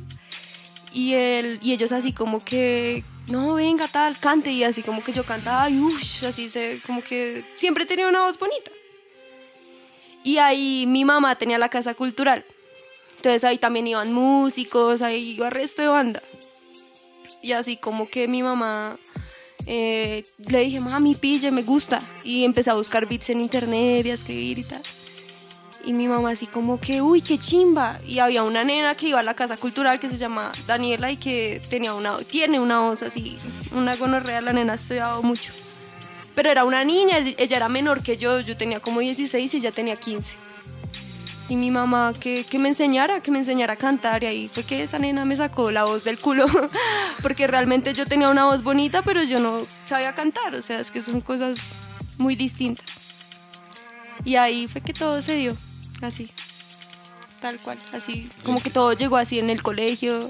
[0.94, 4.52] Y, él, y ellos así como que, no, venga, tal, cante.
[4.52, 8.26] Y así como que yo cantaba, y uff, así se, como que siempre tenía una
[8.26, 8.72] voz bonita.
[10.24, 12.46] Y ahí mi mamá tenía la casa cultural.
[13.18, 16.24] Entonces ahí también iban músicos, ahí iba resto de banda.
[17.42, 18.98] Y así como que mi mamá
[19.66, 22.00] eh, le dije, mami, pille, me gusta.
[22.24, 24.82] Y empecé a buscar beats en internet y a escribir y tal.
[25.86, 28.00] Y mi mamá así como que, uy, qué chimba.
[28.06, 31.18] Y había una nena que iba a la casa cultural que se llama Daniela y
[31.18, 33.38] que tenía una, tiene una voz así,
[33.72, 35.54] una gonorrea, la nena ha estudiado mucho.
[36.34, 39.72] Pero era una niña, ella era menor que yo, yo tenía como 16 y ella
[39.72, 40.46] tenía 15
[41.48, 44.64] y mi mamá que, que, me enseñara, que me enseñara a cantar y ahí fue
[44.64, 46.46] que esa nena me sacó la voz del culo,
[47.22, 50.92] porque realmente yo tenía una voz bonita, pero yo no sabía cantar, o sea, es
[50.92, 51.78] que son cosas
[52.18, 52.86] muy distintas.
[54.24, 55.56] Y ahí fue que todo se dio,
[56.02, 56.30] así,
[57.42, 60.30] tal cual, así, como que todo llegó así en el colegio,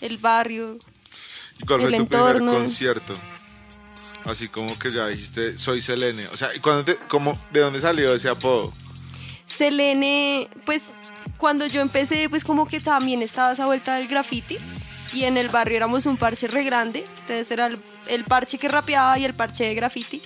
[0.00, 0.78] el barrio,
[1.58, 3.14] ¿Y cuál fue tu primer concierto?
[4.24, 6.98] Así como que ya dijiste, soy Selene, o sea, ¿y cuando te,
[7.52, 8.72] ¿de dónde salió ese apodo?
[9.46, 10.84] Selene, pues
[11.38, 14.58] cuando yo empecé, pues como que también estaba esa vuelta del graffiti
[15.12, 17.70] y en el barrio éramos un parche re grande, entonces era
[18.08, 20.20] el, parche que rapeaba y el parche de graffiti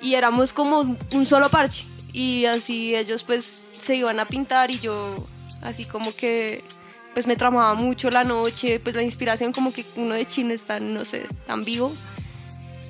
[0.00, 4.78] y éramos como un solo parche y así ellos pues se iban a pintar y
[4.78, 5.26] yo
[5.62, 6.64] así como que
[7.14, 10.78] pues me tramaba mucho la noche, pues la inspiración como que uno de chino está,
[10.78, 11.92] no sé, tan vivo,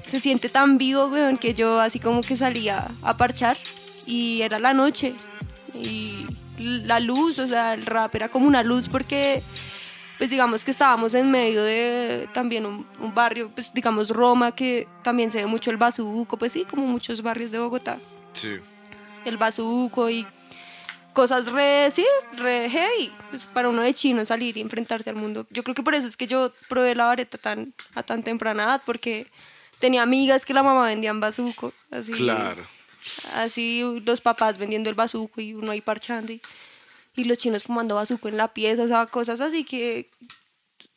[0.04, 3.56] se siente tan vivo, weón, que yo así como que salía a parchar
[4.06, 5.14] y era la noche
[5.74, 6.26] y
[6.58, 9.42] la luz, o sea, el rap era como una luz porque
[10.18, 15.30] pues digamos que estábamos en medio de también un, barrio, pues digamos Roma, que también
[15.30, 17.98] se ve mucho el bazuco, pues sí, como muchos barrios de Bogotá.
[18.32, 18.58] Sí.
[19.28, 20.26] El bazuco y
[21.12, 25.46] cosas re, sí, re heavy, pues para uno de chino salir y enfrentarse al mundo.
[25.50, 28.64] Yo creo que por eso es que yo probé la vareta tan, a tan temprana
[28.64, 29.26] edad, porque
[29.78, 32.12] tenía amigas que la mamá vendían bazuco, así.
[32.12, 32.66] Claro
[33.34, 36.40] así los papás vendiendo el bazuco y uno ahí parchando y,
[37.16, 40.10] y los chinos fumando bazuco en la pieza, o sea, cosas así que,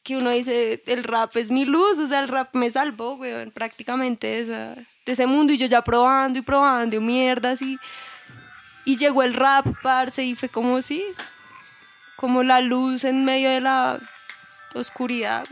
[0.04, 3.52] que uno dice, el rap es mi luz, o sea, el rap me salvó, weón,
[3.52, 4.56] prácticamente de,
[5.06, 7.78] de ese mundo y yo ya probando y probando, y mierdas y,
[8.86, 11.04] y llegó el rap, parce, y fue como sí,
[12.16, 14.00] como la luz en medio de la
[14.74, 15.46] oscuridad.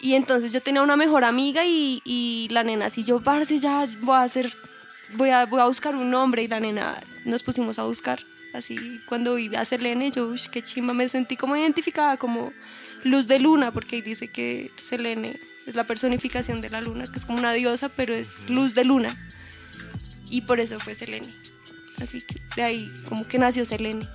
[0.00, 3.84] Y entonces yo tenía una mejor amiga y, y la nena así, yo, parce, ya
[4.00, 4.52] voy a hacer
[5.14, 8.20] voy a, voy a buscar un nombre y la nena nos pusimos a buscar.
[8.54, 12.52] Así, cuando iba a hacer Selene, yo, uy, qué chimba, me sentí como identificada como
[13.04, 17.26] luz de luna, porque dice que Selene es la personificación de la luna, que es
[17.26, 19.16] como una diosa, pero es luz de luna.
[20.30, 21.34] Y por eso fue Selene.
[22.02, 24.06] Así que de ahí como que nació Selene.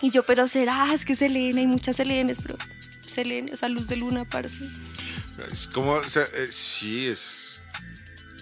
[0.00, 2.56] Y yo, pero será, es que Selene, hay muchas Selenes, pero
[3.06, 4.64] Selene, o sea, luz de luna, parece.
[5.50, 7.48] Es como, o sea, eh, sí, es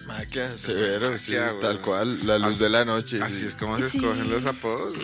[0.06, 3.20] Maquia, severo, sí, tal cual, la luz de la noche.
[3.20, 4.94] Así es como se escogen los apodos,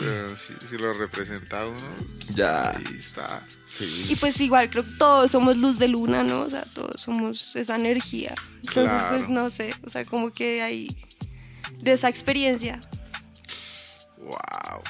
[0.68, 1.96] si, lo representa uno,
[2.34, 3.44] ya ahí está.
[3.66, 4.06] Sí.
[4.10, 6.42] Y pues igual creo que todos somos luz de luna, ¿no?
[6.42, 8.36] O sea, todos somos esa energía.
[8.62, 10.96] Entonces, pues no sé, o sea, como que hay
[11.82, 12.80] de esa experiencia.
[14.18, 14.80] Wow,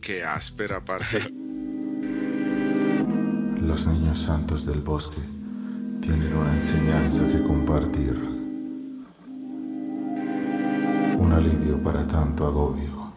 [0.00, 1.18] qué áspera parte.
[3.60, 5.20] Los niños santos del bosque
[6.00, 8.14] tienen una enseñanza que compartir.
[11.18, 13.12] Un alivio para tanto agobio,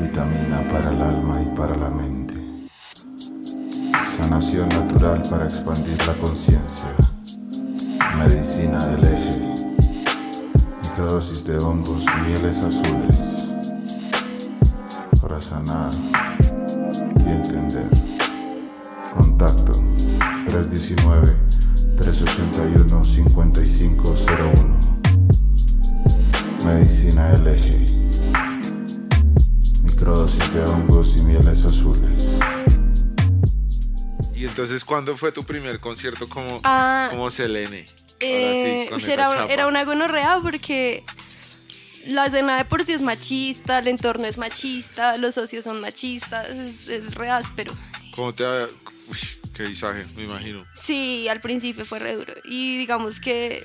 [0.00, 2.34] vitamina para el alma y para la mente,
[4.20, 6.88] sanación natural para expandir la conciencia,
[8.18, 9.39] medicina del eje,
[11.00, 13.16] microdosis de hongos y mieles azules,
[15.22, 15.90] para sanar
[17.24, 17.88] y entender.
[19.14, 19.72] Contacto
[20.48, 21.38] 319
[21.96, 24.80] 381 5501
[26.66, 27.86] Medicina LG.
[29.82, 32.28] Microdosis de hongos y mieles azules.
[34.34, 37.86] ¿Y entonces cuándo fue tu primer concierto como, ah, como Selene?
[38.20, 41.04] Eh, era, era, una gonorrea porque
[42.06, 46.50] la escena de por sí es machista, el entorno es machista, los socios son machistas,
[46.50, 47.72] es, es re áspero.
[48.14, 49.18] ¿Cómo te Uy,
[49.54, 50.64] qué visaje, me imagino.
[50.74, 52.34] Sí, al principio fue re duro.
[52.44, 53.64] Y digamos que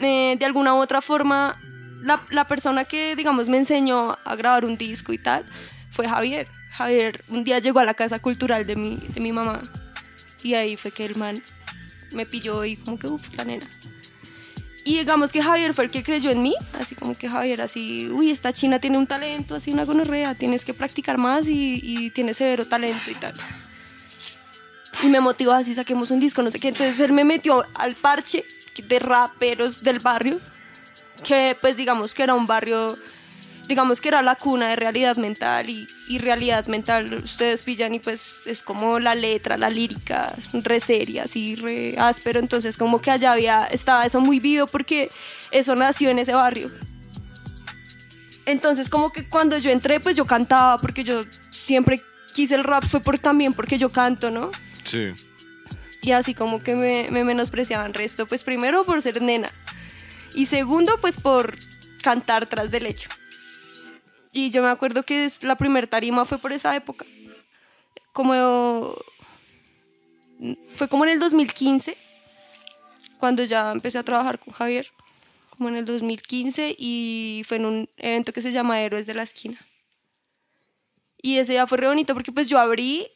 [0.00, 1.60] eh, de alguna u otra forma,
[2.00, 5.44] la, la, persona que, digamos, me enseñó a grabar un disco y tal,
[5.90, 6.46] fue Javier.
[6.70, 9.62] Javier un día llegó a la casa cultural de mi, de mi mamá
[10.42, 11.42] y ahí fue que el man
[12.12, 13.66] me pilló y como que, uff, la nena.
[14.84, 18.08] Y digamos que Javier fue el que creyó en mí, así como que Javier así,
[18.08, 22.10] uy, esta china tiene un talento, así una gonorrea, tienes que practicar más y, y
[22.10, 23.34] tiene severo talento y tal.
[25.02, 26.68] Y me motivó así, saquemos un disco, no sé qué.
[26.68, 28.44] Entonces él me metió al parche
[28.86, 30.40] de raperos del barrio,
[31.24, 32.96] que pues digamos que era un barrio,
[33.68, 38.00] digamos que era la cuna de realidad mental y, y realidad mental ustedes pillan y
[38.00, 43.10] pues es como la letra, la lírica, re seria, así re áspero, entonces como que
[43.10, 45.10] allá había, estaba eso muy vivo porque
[45.50, 46.72] eso nació en ese barrio.
[48.46, 52.02] Entonces como que cuando yo entré pues yo cantaba porque yo siempre
[52.34, 54.50] quise el rap fue por también porque yo canto, ¿no?
[54.84, 55.12] Sí.
[56.00, 59.52] y así como que me, me menospreciaban resto, pues primero por ser nena
[60.34, 61.58] y segundo pues por
[62.02, 63.10] cantar tras del hecho.
[64.32, 67.04] Y yo me acuerdo que es- la primera tarima fue por esa época,
[68.12, 68.94] como
[70.74, 71.96] fue como en el 2015
[73.18, 74.86] cuando ya empecé a trabajar con Javier,
[75.50, 79.22] como en el 2015 y fue en un evento que se llama Héroes de la
[79.24, 79.58] Esquina.
[81.20, 83.08] Y ese día fue re bonito porque pues yo abrí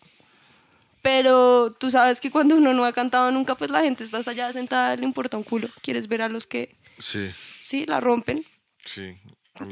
[1.02, 4.52] pero tú sabes que cuando uno no ha cantado nunca, pues la gente está allá
[4.52, 5.68] sentada, le importa un culo.
[5.82, 8.44] Quieres ver a los que, Sí, sí, la rompen.
[8.84, 9.16] sí.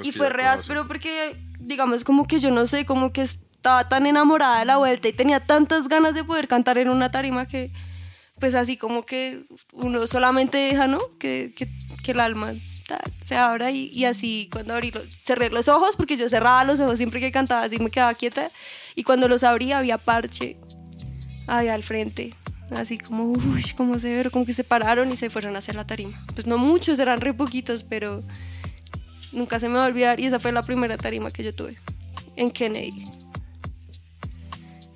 [0.03, 4.07] Y fue re áspero porque, digamos, como que yo no sé, como que estaba tan
[4.07, 7.73] enamorada de la vuelta y tenía tantas ganas de poder cantar en una tarima que,
[8.39, 10.99] pues así como que uno solamente deja, ¿no?
[11.19, 11.69] Que, que,
[12.03, 12.55] que el alma
[13.23, 16.81] se abra y, y así cuando abrí los, cerré los ojos, porque yo cerraba los
[16.81, 18.51] ojos siempre que cantaba, así me quedaba quieta,
[18.95, 20.59] y cuando los abría había parche,
[21.47, 22.35] había al frente.
[22.71, 25.87] Así como, uy, como severo, como que se pararon y se fueron a hacer la
[25.87, 26.17] tarima.
[26.35, 28.23] Pues no muchos, eran re poquitos, pero
[29.33, 31.79] Nunca se me va a olvidar y esa fue la primera tarima que yo tuve
[32.37, 33.05] en Kennedy.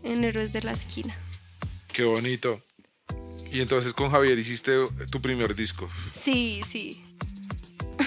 [0.02, 1.16] En Héroes de la Esquina.
[1.92, 2.62] Qué bonito.
[3.50, 4.72] Y entonces con Javier hiciste
[5.10, 5.88] tu primer disco.
[6.12, 7.00] Sí, sí.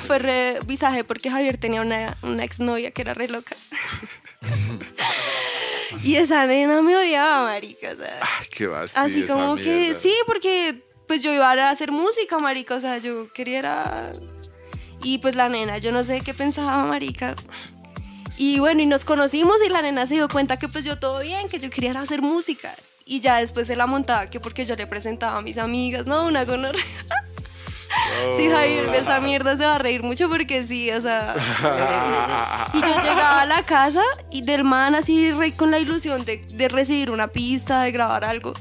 [0.04, 3.56] Fue re visaje porque Javier tenía una, una exnovia que era re loca.
[6.04, 7.92] y esa nena me odiaba, marica.
[7.92, 9.12] O sea, Ay, qué bastante.
[9.12, 12.76] así como que sí, porque pues yo iba a hacer música, marica.
[12.76, 14.12] O sea, yo quería era...
[15.04, 17.36] Y pues la nena, yo no sé qué pensaba, marica.
[18.38, 21.22] Y bueno, y nos conocimos y la nena se dio cuenta que pues yo todo
[21.22, 22.76] bien, que yo quería hacer música.
[23.06, 26.26] Y ya después se la montaba que porque yo le presentaba a mis amigas, ¿no?
[26.26, 26.84] Una gonorrea.
[28.38, 31.34] Sí, Javier, de esa mierda se va a reír mucho porque sí, o sea.
[32.74, 36.38] Y yo llegaba a la casa y del man así re- con la ilusión de,
[36.54, 38.54] de recibir una pista, de grabar algo.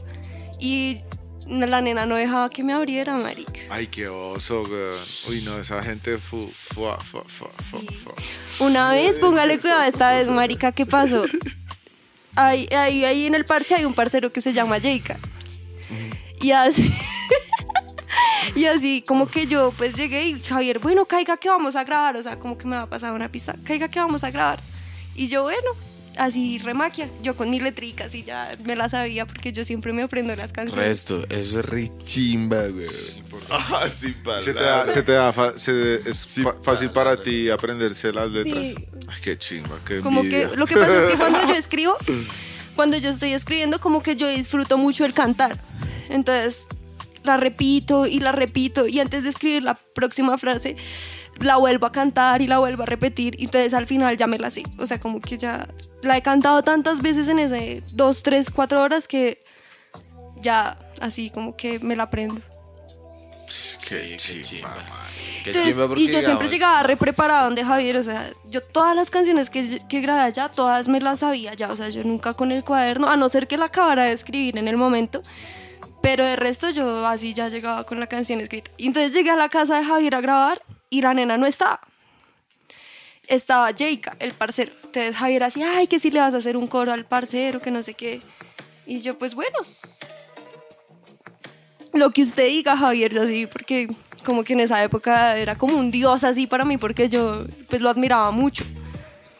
[0.61, 0.99] Y
[1.48, 3.61] la nena no dejaba que me abriera, marica.
[3.70, 4.98] Ay, qué oso, güey.
[5.28, 8.64] Uy, no, esa gente fu, fu, fu, fu, fu, fu.
[8.64, 11.24] Una vez, póngale cuidado esta vez, marica, ¿qué pasó?
[12.35, 15.18] Ahí, ahí, ahí en el parche hay un parcero que se llama Jayka.
[16.40, 16.92] Y así...
[18.54, 22.16] y así como que yo pues llegué y Javier, bueno, caiga que vamos a grabar.
[22.16, 23.56] O sea, como que me va a pasar una pista.
[23.64, 24.62] Caiga que vamos a grabar.
[25.14, 25.70] Y yo, bueno,
[26.16, 27.09] así remaquia.
[27.22, 30.52] Yo con mis letricas y ya me la sabía porque yo siempre me aprendo las
[30.52, 30.87] canciones.
[30.88, 32.87] Resto, eso es re chimba, güey.
[33.50, 37.22] Ah, sin Se te da, se te da fa- se- es Sí, fa- fácil para
[37.22, 38.64] ti aprenderse las letras.
[38.64, 38.74] Sí.
[39.09, 41.96] Ay, qué chimba, qué Como que lo que pasa es que cuando yo escribo,
[42.74, 45.59] cuando yo estoy escribiendo, como que yo disfruto mucho el cantar.
[46.09, 46.66] Entonces,
[47.24, 50.76] la repito y la repito y antes de escribir la próxima frase,
[51.38, 53.35] la vuelvo a cantar y la vuelvo a repetir.
[53.38, 54.62] Y entonces al final ya me la sé.
[54.79, 55.68] O sea, como que ya
[56.07, 59.45] la he cantado tantas veces en ese dos, tres, cuatro horas que
[60.40, 62.40] ya así como que me la aprendo.
[63.87, 64.77] Qué chimba.
[65.45, 68.61] Qué Entonces, chimba porque, y yo siempre llegaba re preparada donde Javier, o sea, yo
[68.61, 72.03] todas las canciones que, que grabé allá, todas me las sabía ya, o sea, yo
[72.03, 75.23] nunca con el cuaderno, a no ser que la acabara de escribir en el momento,
[76.03, 78.71] pero de resto yo así ya llegaba con la canción escrita.
[78.77, 81.81] Y entonces llegué a la casa de Javier a grabar y la nena no estaba.
[83.29, 84.73] Estaba Jayka, el parcero.
[84.85, 87.71] Entonces Javier así, ay, que si le vas a hacer un coro al parcero, que
[87.71, 88.21] no sé qué.
[88.87, 89.59] Y yo, pues bueno,
[91.93, 93.89] lo que usted diga, Javier, así, porque
[94.25, 97.81] como que en esa época era como un dios así para mí, porque yo pues
[97.81, 98.64] lo admiraba mucho.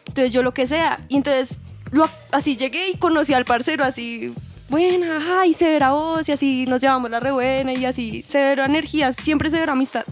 [0.07, 0.99] Entonces yo lo que sea.
[1.09, 1.59] Y entonces
[1.93, 4.33] lo- así llegué y conocí al parcero así,
[4.69, 8.65] buena, ajá, y severa voz, y así nos llevamos la re buena, y así, severa
[8.65, 10.05] energía, siempre severa amistad.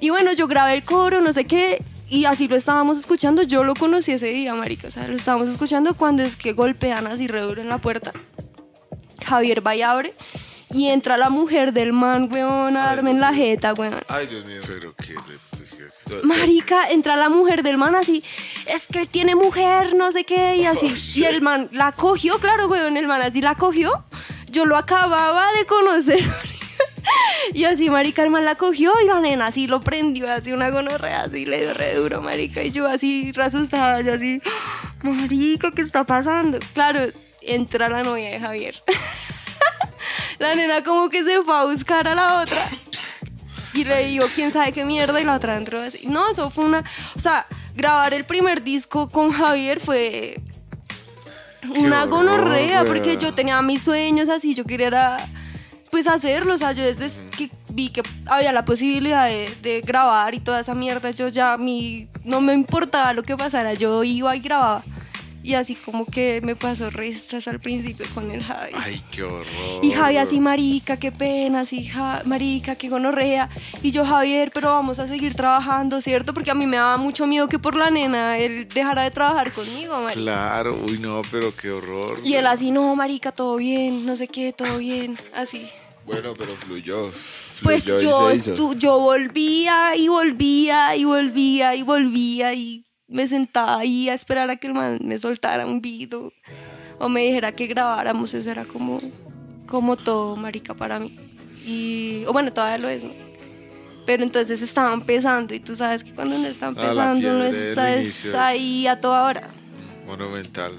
[0.00, 1.82] Y bueno, yo grabé el coro, no sé qué,
[2.12, 5.48] y así lo estábamos escuchando, yo lo conocí ese día, marica, o sea, lo estábamos
[5.48, 8.12] escuchando cuando es que golpean así re duro en la puerta.
[9.24, 10.14] Javier va y abre,
[10.70, 14.00] y entra la mujer del man, weón, a darme en la jeta, weón.
[14.08, 14.60] Ay, Dios mío.
[14.66, 18.22] Pero qué le- Marica, entra la mujer del man así,
[18.66, 20.94] es que él tiene mujer, no sé qué, y así.
[21.14, 24.04] y el man la cogió, claro, weón, el man así la cogió.
[24.50, 26.20] Yo lo acababa de conocer.
[27.54, 30.70] Y así, marica, el man la cogió y la nena así lo prendió, así una
[30.70, 32.62] gonorrea, así le dio re duro, marica.
[32.62, 34.40] Y yo así, re asustada, yo así,
[35.02, 36.58] marica, ¿qué está pasando?
[36.72, 37.00] Claro,
[37.42, 38.76] entra la novia de Javier.
[40.38, 42.68] la nena como que se fue a buscar a la otra.
[43.74, 46.06] Y le digo, quién sabe qué mierda, y la otra entró así.
[46.06, 46.84] No, eso fue una.
[47.16, 50.36] O sea, grabar el primer disco con Javier fue
[51.76, 55.16] una gonorrea, porque yo tenía mis sueños así, yo quería era,
[55.92, 60.34] pues hacerlo, o sea, yo desde que vi que había la posibilidad de, de grabar
[60.34, 64.34] y toda esa mierda, yo ya mí no me importaba lo que pasara, yo iba
[64.34, 64.82] y grababa.
[65.44, 68.70] Y así como que me pasó restas al principio con el Javi.
[68.74, 69.44] Ay, qué horror.
[69.82, 73.50] Y Javi así, marica, qué pena, así, ja- marica, qué gonorrea.
[73.82, 76.32] Y yo, Javier, pero vamos a seguir trabajando, ¿cierto?
[76.32, 79.50] Porque a mí me daba mucho miedo que por la nena él dejara de trabajar
[79.52, 80.20] conmigo, marica.
[80.22, 82.20] Claro, uy, no, pero qué horror.
[82.24, 85.66] Y él así, no, marica, todo bien, no sé qué, todo bien, así.
[86.04, 87.10] Bueno, pero fluyó.
[87.62, 93.78] Pues fluyó yo, estu- yo volvía y volvía y volvía y volvía y me sentaba
[93.78, 96.32] ahí a esperar a que el man me soltara un video
[96.98, 98.34] o me dijera que grabáramos.
[98.34, 98.98] Eso era como,
[99.66, 101.16] como todo, marica, para mí.
[101.64, 103.12] Y, o bueno, todavía lo es, ¿no?
[104.04, 107.92] Pero entonces estaba empezando y tú sabes que cuando uno está Ah, empezando uno está
[107.94, 109.50] es ahí a toda hora.
[110.06, 110.72] Monumental.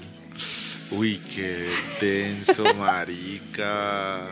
[0.90, 1.66] Uy, qué
[2.02, 4.28] denso, marica.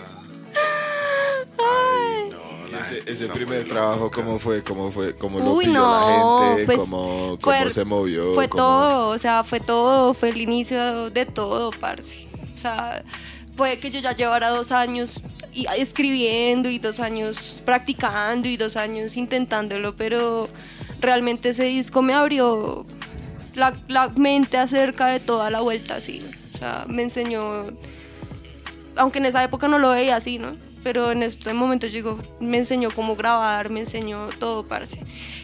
[3.07, 4.11] Ese, primer muy trabajo.
[4.11, 4.63] ¿cómo fue?
[4.63, 5.17] ¿Cómo fue?
[5.17, 6.65] ¿Cómo lo Uy, no, la gente?
[6.67, 8.35] pues, ¿Cómo, fue- cómo se movió?
[8.35, 12.27] Fue ¿Cómo- todo, o sea, fue todo, fue el inicio de todo, parce.
[12.55, 13.03] O sea,
[13.57, 15.23] fue que yo ya llevara dos años
[15.53, 20.49] y- escribiendo y dos años practicando y dos años intentándolo, pero
[21.01, 22.87] realmente ese disco me abrió
[23.55, 26.23] la, la mente acerca de toda la vuelta, así.
[26.55, 27.65] O sea, me enseñó,
[28.97, 30.57] aunque en esa época no lo veía así, ¿no?
[30.83, 35.01] Pero en este momento llegó, me enseñó cómo grabar, me enseñó todo, parce.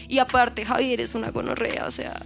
[0.07, 2.21] Y aparte, Javier es una gonorrea, o sea,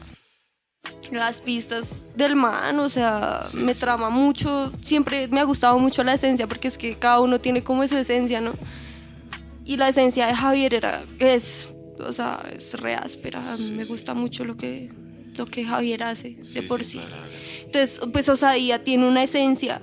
[1.12, 4.72] las pistas del man, o sea, me trama mucho.
[4.84, 7.98] Siempre me ha gustado mucho la esencia, porque es que cada uno tiene como su
[7.98, 8.54] esencia, ¿no?
[9.66, 13.54] Y la esencia de Javier era, es, o sea, es re áspera.
[13.54, 14.92] A mí me gusta mucho lo que,
[15.38, 17.00] lo que Javier hace de por sí.
[17.66, 19.82] Entonces, pues Osadía tiene una esencia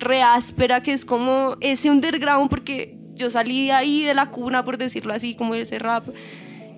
[0.00, 4.64] re áspera que es como ese underground, porque yo salí de ahí de la cuna,
[4.64, 6.06] por decirlo así, como ese rap,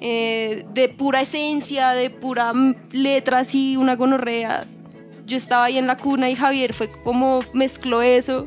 [0.01, 2.53] eh, de pura esencia, de pura
[2.91, 4.65] letra, así, una gonorrea.
[5.27, 8.47] Yo estaba ahí en la cuna y Javier fue como mezcló eso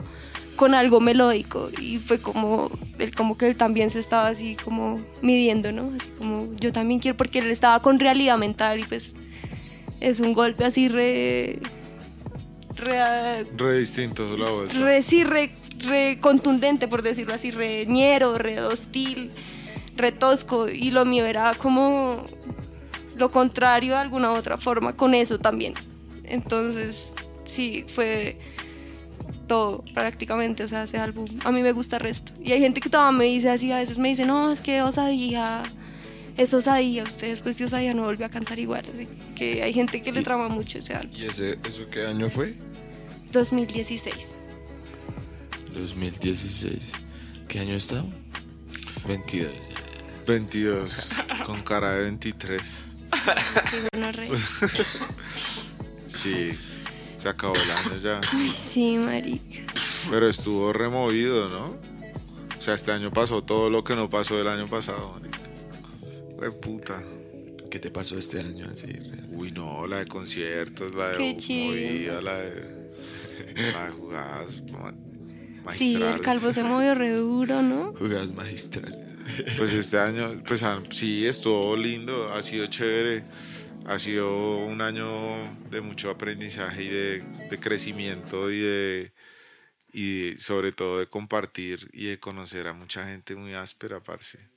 [0.56, 2.70] con algo melódico y fue como
[3.00, 5.92] él como que él también se estaba así como midiendo, ¿no?
[6.18, 9.16] Como yo también quiero porque él estaba con realidad mental y pues
[10.00, 11.60] es un golpe así re
[12.76, 14.74] re, Re distinto la voz.
[14.76, 15.54] re, sí, re,
[15.88, 19.32] re contundente, por decirlo así, re ñero, re hostil,
[19.96, 20.70] re tosco.
[20.70, 22.24] Y lo mío era como
[23.16, 25.74] lo contrario de alguna otra forma, con eso también.
[26.24, 27.12] Entonces,
[27.46, 28.40] sí, fue
[29.48, 31.26] todo prácticamente, o sea, ese álbum.
[31.44, 32.32] A mí me gusta el resto.
[32.42, 34.82] Y hay gente que todavía me dice así, a veces me dice, no, es que
[34.82, 35.64] osadía,
[36.38, 37.04] es osadía.
[37.04, 38.84] Usted después de osadía no volvió a cantar igual.
[38.84, 41.16] Así que hay gente que le trama mucho ese álbum.
[41.16, 42.56] ¿Y ese, eso qué año fue?
[43.32, 44.30] 2016.
[45.74, 46.80] 2016.
[47.48, 48.10] ¿Qué año estamos?
[49.08, 49.50] 22.
[50.26, 51.10] 22,
[51.46, 52.86] con cara de 23.
[53.70, 54.30] Qué bueno, re.
[56.08, 56.52] Sí,
[57.18, 58.22] se acabó el año ya.
[58.34, 59.60] Uy, sí, marica.
[60.10, 61.76] Pero estuvo removido, ¿no?
[62.58, 65.33] O sea, este año pasó todo lo que no pasó el año pasado, marica.
[66.52, 67.04] Puta.
[67.70, 68.88] ¿Qué te pasó este año así?
[69.30, 72.92] Uy, no, la de conciertos, la de movida, la de,
[73.74, 74.64] la de jugadas
[75.74, 77.94] Sí, el calvo se movió re duro, ¿no?
[77.98, 78.98] Jugadas magistrales.
[79.58, 83.24] Pues este año, pues ah, sí, estuvo lindo, ha sido chévere,
[83.86, 89.14] ha sido un año de mucho aprendizaje y de, de crecimiento y de
[89.94, 94.53] y sobre todo de compartir y de conocer a mucha gente muy áspera, parce.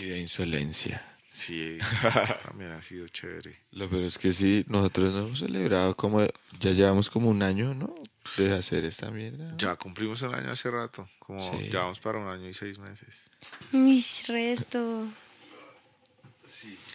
[0.00, 1.02] Y de insolencia.
[1.28, 1.78] Sí,
[2.46, 3.60] también ha sido chévere.
[3.72, 6.22] Lo peor es que sí, nosotros no hemos celebrado como,
[6.60, 7.94] ya llevamos como un año, ¿no?
[8.36, 9.54] De hacer esta mierda.
[9.58, 11.68] Ya cumplimos un año hace rato, como Sí.
[11.70, 13.30] ya vamos para un año y seis meses.
[13.72, 15.08] Uy, resto.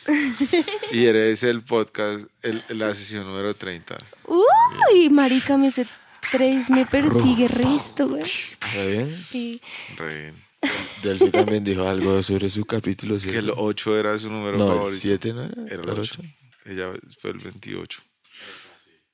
[0.92, 3.98] Y eres el podcast, el, la sesión número 30.
[4.28, 5.88] Uy, marica, me ese
[6.32, 8.24] tres me persigue resto, güey.
[8.24, 9.26] ¿Está bien?
[9.30, 9.62] Sí.
[9.98, 10.51] Re bien.
[11.04, 13.54] Delphi también dijo algo sobre su capítulo, Que el ¿cierto?
[13.58, 15.00] 8 era su número No, el favorito.
[15.02, 15.54] 7 no era.
[15.68, 16.22] Era el 8.
[16.66, 18.02] Ella fue el 28.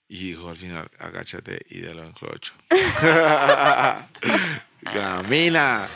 [0.10, 2.54] Y dijo al final, agáchate y el 8.
[4.84, 5.88] Camina.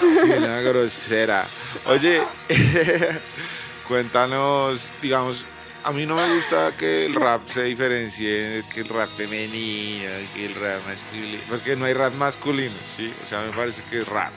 [0.00, 1.46] Sí, una grosera.
[1.86, 2.22] Oye,
[3.88, 5.44] cuéntanos, digamos,
[5.84, 10.46] a mí no me gusta que el rap se diferencie, que el rap femenino, que
[10.46, 13.12] el rap masculino, porque no hay rap masculino, ¿sí?
[13.22, 14.32] O sea, me parece que es rap,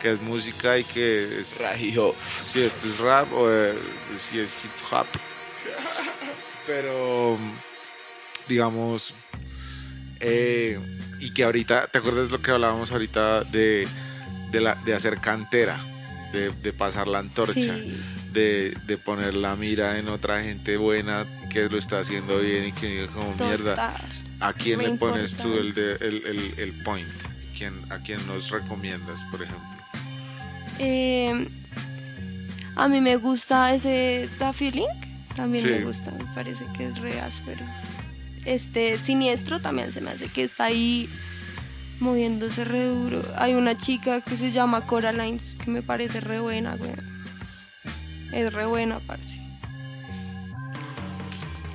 [0.00, 1.60] que es música y que es...
[1.60, 2.16] Rajijo.
[2.24, 3.74] Si esto es rap o eh,
[4.16, 5.06] si es hip hop.
[6.66, 7.38] Pero,
[8.48, 9.14] digamos,
[10.20, 10.78] eh,
[11.18, 13.88] y que ahorita, ¿te acuerdas lo que hablábamos ahorita de,
[14.50, 15.84] de, la, de hacer cantera?
[16.32, 18.00] De, de pasar la antorcha, Sí.
[18.32, 22.72] de, de poner la mira en otra gente buena que lo está haciendo bien y
[22.72, 23.96] que diga como mierda.
[24.38, 27.08] ¿A quién le pones tú el, de, el, el, el point?
[27.58, 29.79] ¿Quién, ¿A quién nos recomiendas, por ejemplo?
[30.82, 31.46] Eh,
[32.74, 34.88] a mí me gusta ese Da Feeling.
[35.36, 35.70] También Sí.
[35.70, 37.64] me gusta, me parece que es re áspero.
[38.46, 41.08] Este Siniestro también se me hace que está ahí
[42.00, 43.22] moviéndose re duro.
[43.36, 46.92] Hay una chica que se llama Coraline que me parece re buena, güey.
[48.32, 49.38] Es re buena, parce.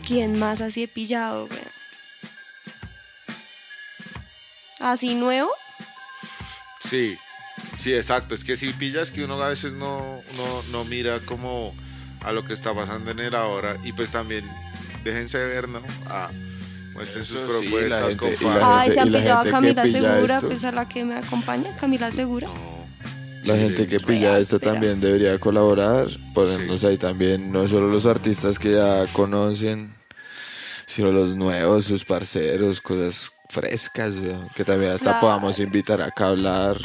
[0.07, 1.59] ¿Quién más así he pillado, güey?
[4.79, 5.51] ¿Así nuevo?
[6.83, 7.17] Sí,
[7.75, 8.35] sí, exacto.
[8.35, 11.73] Es que si pillas que uno a veces no, no, no mira como
[12.21, 14.45] a lo que está pasando en el ahora y pues también
[15.03, 15.81] déjense ver, ¿no?
[16.07, 16.29] Ah,
[16.93, 18.37] muestren sus Eso sí, propuestas, la gente-.
[18.63, 20.47] Ay, se han pillado a Camila Segura, esto.
[20.47, 22.47] pues a la que me acompaña, Camila Segura.
[22.47, 22.75] No.
[23.43, 28.57] La gente que pilla esto también debería colaborar, ponernos ahí también, no solo los artistas
[28.57, 29.93] que ya conocen,
[30.87, 34.15] sino los nuevos, sus parceros, cosas frescas,
[34.55, 35.19] que también hasta Claro.
[35.21, 36.77] podamos invitar acá a hablar,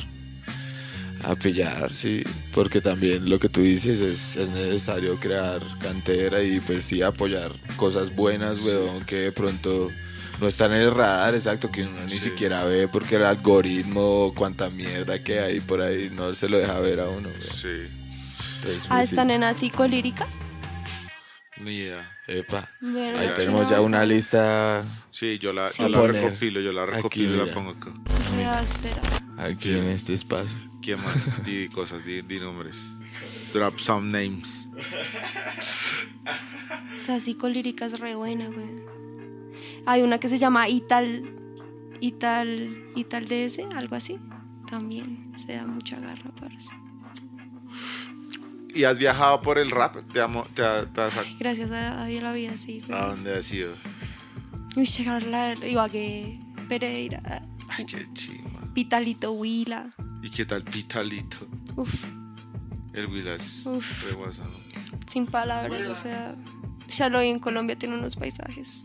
[1.25, 2.23] a pillar, sí,
[2.55, 7.53] porque también lo que tú dices es, es necesario crear cantera y pues sí apoyar
[7.77, 9.91] cosas buenas, weón, que de pronto
[10.41, 12.21] no están en el radar, exacto, que uno ni Sí.
[12.21, 16.81] siquiera ve porque el algoritmo, cuánta mierda que hay por ahí, no se lo deja
[16.81, 17.29] ver a uno.
[17.29, 17.43] weón.
[17.43, 17.68] Sí,
[18.57, 19.14] Entonces, Ah, pues, sí.
[19.14, 20.27] esta nena psicolírica.
[21.62, 22.11] ni idea.
[22.27, 22.71] Epa.
[22.81, 25.83] Bueno, Ahí tenemos ya una lista Sí, yo la, Sí.
[25.83, 27.93] yo la recopilo, yo la aquí, recopilo y la pongo acá.
[29.37, 30.57] aquí en este espacio.
[30.83, 31.43] ¿Quién más?
[31.45, 32.76] di cosas, di, di nombres.
[33.53, 34.70] Drop some names.
[36.97, 38.68] O sea, psicolírica es re buena, güey.
[39.87, 41.35] Hay una que se llama Ital.
[42.01, 42.85] Ital.
[42.95, 44.18] Ital DS, algo así.
[44.68, 46.70] También se da mucha garra, parece.
[48.74, 49.97] ¿Y has viajado por el rap?
[50.12, 52.99] ¿Te, amo, te, ha- te has- Gracias a, a la vida, sí, güey.
[53.01, 53.74] ¿A dónde has ido?
[54.76, 58.61] Uy, llegar la Ibagué, Pereira, Ay, qué chima.
[58.74, 59.93] Pitalito Huila.
[60.23, 61.37] ¿Y qué tal Vitalito?
[61.77, 62.05] Uf,
[62.95, 64.05] El Willas Uf.
[64.05, 64.71] re guasa, ¿no?
[65.07, 66.35] sin palabras, o sea.
[66.89, 68.85] Xaloy en Colombia tiene unos paisajes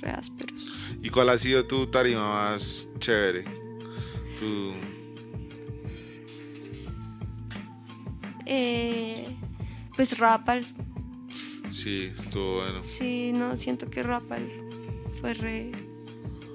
[0.00, 0.68] re ásperos.
[1.02, 3.44] ¿Y cuál ha sido tu tarima más chévere?
[4.38, 4.72] Tu...
[8.46, 9.26] Eh,
[9.96, 10.64] pues Rapal,
[11.70, 12.84] Sí, estuvo bueno.
[12.84, 14.46] sí, no, siento que Rapal
[15.20, 15.72] fue re,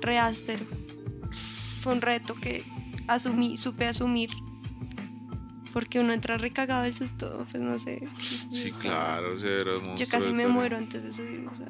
[0.02, 0.66] re áspero.
[1.82, 2.64] Fue un reto que
[3.08, 4.30] asumí, supe asumir.
[5.74, 8.08] Porque uno entra recagado del susto, pues no sé.
[8.52, 11.68] Sí, O sea, claro, cero Yo casi me muero antes de subir, o sea.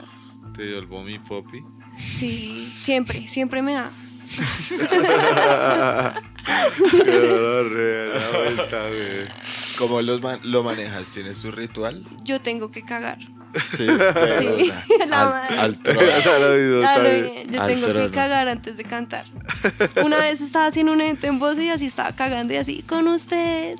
[0.55, 1.63] Te dio el Bomi Poppy.
[1.97, 3.91] Sí, siempre, siempre me da.
[6.47, 9.66] la vuelta, güey.
[9.77, 11.07] ¿Cómo los man- lo manejas?
[11.09, 12.03] ¿Tienes tu ritual?
[12.23, 13.17] Yo tengo que cagar.
[13.75, 13.87] Sí.
[14.39, 14.63] Sí,
[15.07, 15.57] la al, madre.
[15.59, 15.99] al trono.
[16.85, 16.97] Ah,
[17.49, 19.25] Yo Al tengo que cagar antes de cantar.
[20.03, 23.07] Una vez estaba haciendo un evento en voz y así estaba cagando y así, con
[23.07, 23.79] ustedes.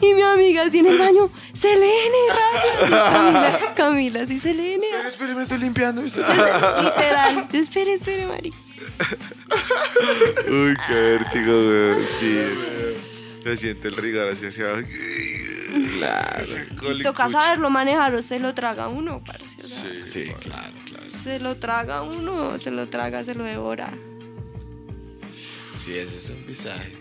[0.00, 2.90] y mi amiga así en el baño, Selene, rayos.
[2.90, 4.86] Camila, Camila, sí, Selene.
[5.06, 6.02] Espera, me estoy limpiando.
[6.02, 7.46] Literal.
[7.52, 8.50] Yo, espere, espere, Mari.
[10.48, 12.06] Uy, qué vértigo, güey.
[12.06, 12.68] Sí, es-
[13.42, 14.86] se siente el rigor así hacia abajo.
[15.98, 16.44] Claro.
[16.98, 19.62] Y toca saberlo manejar o se lo traga uno, parece.
[19.62, 21.08] o sea, Sí, Sí, claro, claro.
[21.08, 23.92] Se lo traga uno, se lo traga, se lo devora.
[25.78, 26.92] Sí, eso es un visaje.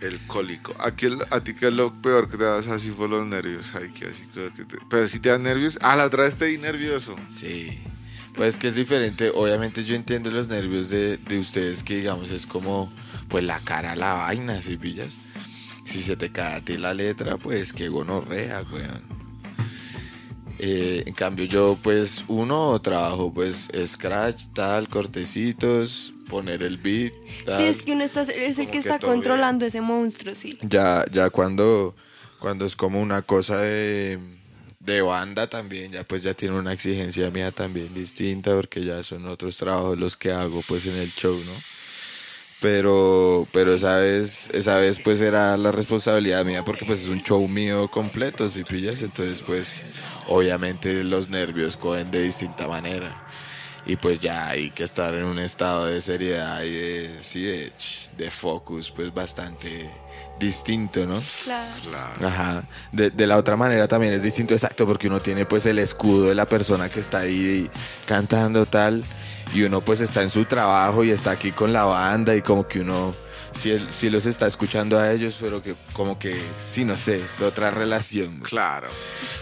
[0.00, 0.74] El cólico.
[0.78, 3.72] Aquí el- a ti que es lo peor que te das así fue los nervios.
[3.74, 5.78] Ay, que así que que te- Pero si te das nervios.
[5.82, 7.16] Ah, la otra vez te di nervioso.
[7.30, 7.78] Sí.
[8.36, 9.30] Pues que es diferente.
[9.34, 12.92] Obviamente yo entiendo los nervios de, de ustedes que digamos es como
[13.28, 15.14] pues la cara a la vaina, si pillas.
[15.86, 19.16] Si se te cae a ti la letra, pues qué gonorrea, weón.
[20.58, 27.12] Eh, en cambio yo pues uno trabajo pues scratch, tal, cortecitos, poner el beat.
[27.44, 27.58] tal.
[27.58, 30.58] Sí, es que uno está, es el que que está controlando ese monstruo, sí.
[30.62, 31.94] Ya, ya cuando,
[32.38, 34.18] cuando es como una cosa de,
[34.86, 39.26] de banda también, ya pues ya tiene una exigencia mía también distinta porque ya son
[39.26, 41.52] otros trabajos los que hago pues en el show, ¿no?
[42.60, 47.22] Pero, pero esa vez, esa vez pues era la responsabilidad mía porque pues es un
[47.22, 49.02] show mío completo, si pillas.
[49.02, 49.82] Entonces pues
[50.28, 53.24] obviamente los nervios cogen de distinta manera.
[53.86, 57.72] Y pues ya hay que estar en un estado de seriedad y de, sí, de,
[58.16, 59.90] de focus pues bastante
[60.38, 61.22] distinto, ¿no?
[61.44, 62.26] Claro.
[62.26, 62.64] Ajá.
[62.92, 66.28] De, de la otra manera también es distinto, exacto, porque uno tiene pues el escudo
[66.28, 67.70] de la persona que está ahí
[68.06, 69.04] cantando tal,
[69.54, 72.66] y uno pues está en su trabajo y está aquí con la banda y como
[72.66, 73.14] que uno
[73.52, 77.14] sí, él- sí los está escuchando a ellos, pero que como que, sí, no sé,
[77.16, 78.40] es otra relación.
[78.40, 78.88] Claro.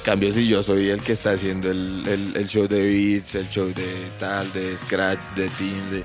[0.04, 3.48] Cambio si yo soy el que está haciendo el, el- el show de beats, el
[3.48, 6.04] show de tal, de scratch, de team, de,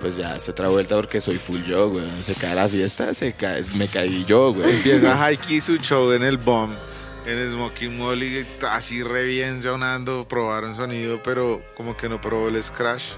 [0.00, 2.22] pues ya es otra vuelta porque soy full yo, güey.
[2.22, 4.70] Se cae la fiesta, se cae, me caí yo, güey.
[4.70, 6.74] Empieza Haiki su show en el bomb,
[7.26, 12.62] en Smoking Molly, así re bien sonando, probaron sonido, pero como que no probó el
[12.62, 13.14] scratch.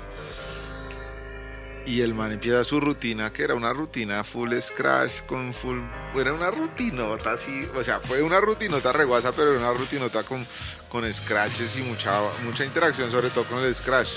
[1.84, 5.80] Y el man empieza su rutina, que era una rutina full scratch, con full.
[6.14, 10.46] Era una rutinota así, o sea, fue una rutinota reguasa, pero era una rutinota con,
[10.88, 14.10] con scratches y mucha, mucha interacción, sobre todo con el scratch.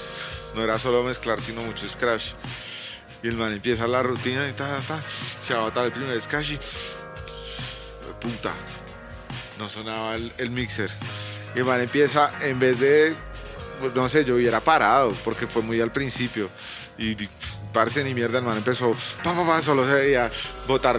[0.56, 2.32] No era solo mezclar, sino mucho scratch.
[3.22, 5.02] Y el man empieza la rutina y ta, ta, ta,
[5.42, 6.60] se va a botar el primer scratch y.
[8.22, 8.52] Puta,
[9.60, 10.90] no sonaba el, mixer.
[11.56, 13.14] Y el man empieza, en vez de,
[13.80, 16.50] pues, no sé, yo hubiera parado, porque fue muy al principio.
[16.98, 17.16] Y
[17.74, 20.32] parce ni mierda, el man empezó, pa, pa, pa, solo se veía
[20.66, 20.98] botar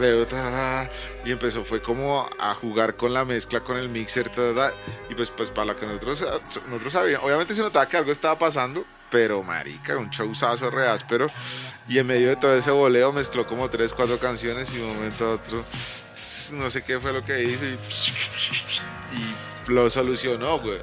[1.24, 4.74] y empezó, fue como a jugar con la mezcla, con el mixer, ta,
[5.08, 6.20] y pues, pues para lo que nosotros,
[6.68, 11.30] nosotros sabíamos, obviamente se notaba que algo estaba pasando, pero marica, un showzazo re áspero,
[11.88, 14.94] y en medio de todo ese voleo mezcló como tres, cuatro canciones, y de un
[14.94, 15.64] momento a otro,
[16.52, 17.74] no sé qué fue lo que hizo, y,
[19.16, 20.80] y lo solucionó, güey.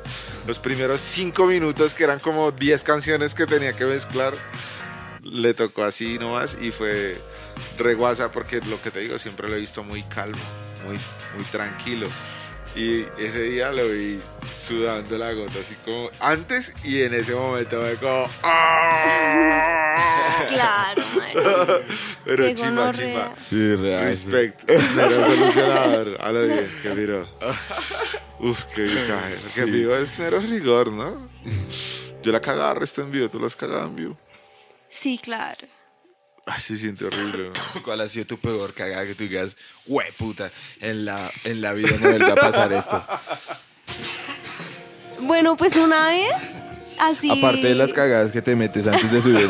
[0.48, 4.34] Los primeros cinco minutos, que eran como 10 canciones que tenía que mezclar,
[5.24, 7.18] le tocó así nomás y fue
[7.78, 10.42] reguasa porque lo que te digo, siempre lo he visto muy calmo,
[10.86, 11.00] muy,
[11.36, 12.08] muy tranquilo.
[12.76, 14.20] Y ese día lo vi
[14.52, 18.28] sudando la gota, así como antes y en ese momento me como...
[18.44, 20.46] ¡ah!
[20.48, 21.44] Claro, marica.
[22.26, 23.36] Pero Qué chimba, gonorrea.
[23.36, 23.38] chimba.
[23.50, 24.06] Sí, real.
[24.06, 24.70] Respect.
[24.70, 26.18] Mero solucionador.
[26.22, 27.28] A lo bien, que miro.
[28.40, 29.36] Uf, qué visaje.
[29.56, 31.30] Que en vivo es mero rigor, ¿no?
[32.22, 34.18] Yo la cagaba resto en vivo, tú las cagabas en vivo.
[34.90, 35.68] Sí, claro.
[36.46, 37.54] Ay, se siente horrible, ¿no?
[37.84, 41.72] ¿Cuál ha sido tu peor cagada que tú digas, güey, puta, en la, en la
[41.74, 43.02] vida no vuelve a pasar esto?
[45.22, 46.34] Bueno, pues una vez,
[47.00, 47.32] así.
[47.32, 49.50] Aparte de las cagadas que te metes antes de subir.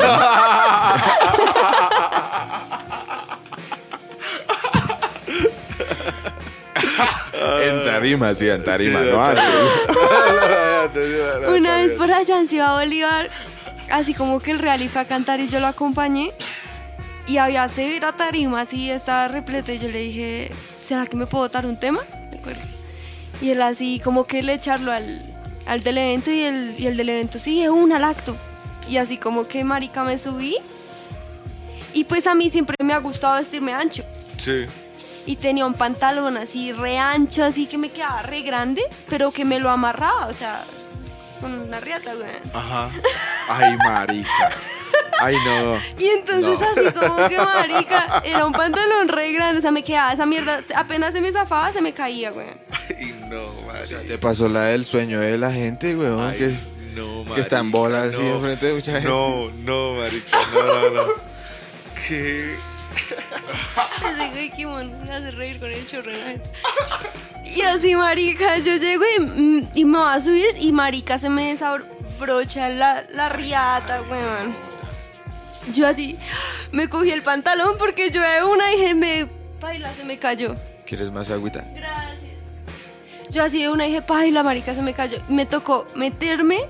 [7.62, 9.44] en tarima, sí, en tarima, Sí, no antes.
[11.48, 13.30] Una vez por allá en Ciudad Bolívar,
[13.90, 16.30] así como que el Real fue a cantar y yo lo acompañé.
[17.26, 19.72] Y había severa tarima, así estaba repleta.
[19.72, 20.50] Y yo le dije,
[20.80, 22.00] ¿será que me puedo dar un tema?
[23.40, 25.22] Y él así como que le echarlo al,
[25.66, 28.36] al del evento y el, y el del evento, sí, es un al acto.
[28.88, 30.56] Y así como que marica me subí.
[31.94, 34.04] Y pues a mí siempre me ha gustado vestirme ancho.
[34.38, 34.66] Sí.
[35.26, 39.44] Y tenía un pantalón así re ancho, así que me quedaba re grande, pero que
[39.44, 40.66] me lo amarraba, o sea,
[41.44, 42.26] con una riata, güey.
[42.54, 42.90] Ajá.
[43.48, 44.50] Ay, marica.
[45.20, 45.78] Ay, no.
[45.98, 50.12] Y entonces así como que marica, era un pantalón re grande, o sea, me quedaba
[50.14, 52.46] esa mierda, apenas se me zafaba, se me caía, güey.
[52.88, 53.98] Ay, no, marica.
[54.06, 56.54] Te pasó la del sueño de la gente, weón, Ay, que,
[56.94, 58.36] no, que está en marica, bola así no.
[58.36, 59.08] enfrente de mucha gente.
[59.08, 60.38] No, no, marica.
[60.54, 61.12] No, no, no.
[62.08, 62.54] ¿Qué?
[64.14, 66.12] Ese güey que me hace reír con el chorro.
[67.44, 71.28] Y así, marica, yo llego y, mm, y me va a subir y marica se
[71.28, 74.56] me desabrocha la, la riata, weón.
[75.72, 76.18] Yo así
[76.72, 79.26] me cogí el pantalón porque yo de una dije, me
[79.60, 80.56] baila, se me cayó.
[80.86, 81.64] ¿Quieres más agüita?
[81.74, 82.40] Gracias.
[83.30, 85.18] Yo así de una dije, paila, marica, se me cayó.
[85.28, 86.60] Me tocó meterme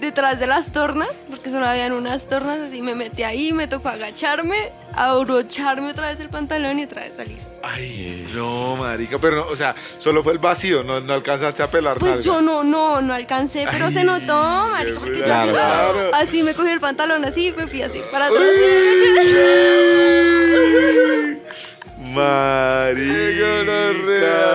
[0.00, 3.88] detrás de las tornas, porque solo habían unas tornas, así me metí ahí, me tocó
[3.88, 7.38] agacharme, abrocharme otra vez el pantalón y otra vez salir.
[7.62, 9.18] Ay, no, marica.
[9.18, 10.82] Pero, no, o sea, solo fue el vacío.
[10.82, 12.24] No, no alcanzaste a pelar Pues nalga.
[12.24, 16.10] yo no, no, no alcancé, pero se notó, marica, porque yo Claro, así, claro.
[16.14, 18.42] así me cogí el pantalón, así, me fui así para atrás.
[22.14, 23.64] Marica.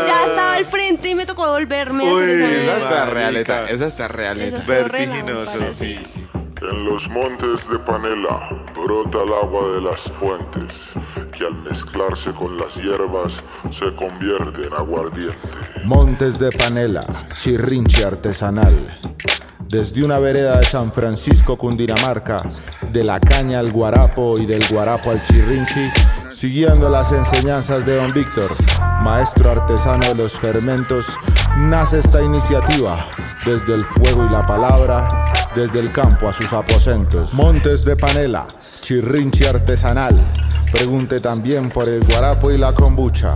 [0.06, 4.08] Ya estaba al frente y me tocó volverme a Uy, esa está realeta, esa está
[4.08, 4.58] realeta.
[4.58, 5.74] Esa Vertiginoso.
[5.74, 6.26] Sí, sí.
[6.62, 10.94] En los montes de Panela brota el agua de las fuentes,
[11.38, 15.38] que al mezclarse con las hierbas se convierte en aguardiente.
[15.86, 17.02] Montes de Panela,
[17.32, 19.00] chirrinche artesanal.
[19.70, 22.38] Desde una vereda de San Francisco, Cundinamarca,
[22.92, 25.92] de la caña al guarapo y del guarapo al chirrinchi,
[26.32, 28.50] siguiendo las enseñanzas de don Víctor,
[29.04, 31.06] maestro artesano de los fermentos,
[31.56, 33.06] nace esta iniciativa,
[33.46, 35.08] desde el fuego y la palabra,
[35.56, 37.36] desde el campo a sus aposentos.
[37.36, 38.48] Montes de panela,
[38.82, 40.16] chirrinchi artesanal,
[40.72, 43.36] pregunte también por el guarapo y la kombucha,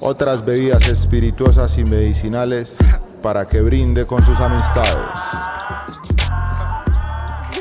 [0.00, 2.76] otras bebidas espirituosas y medicinales
[3.22, 5.20] para que brinde con sus amistades.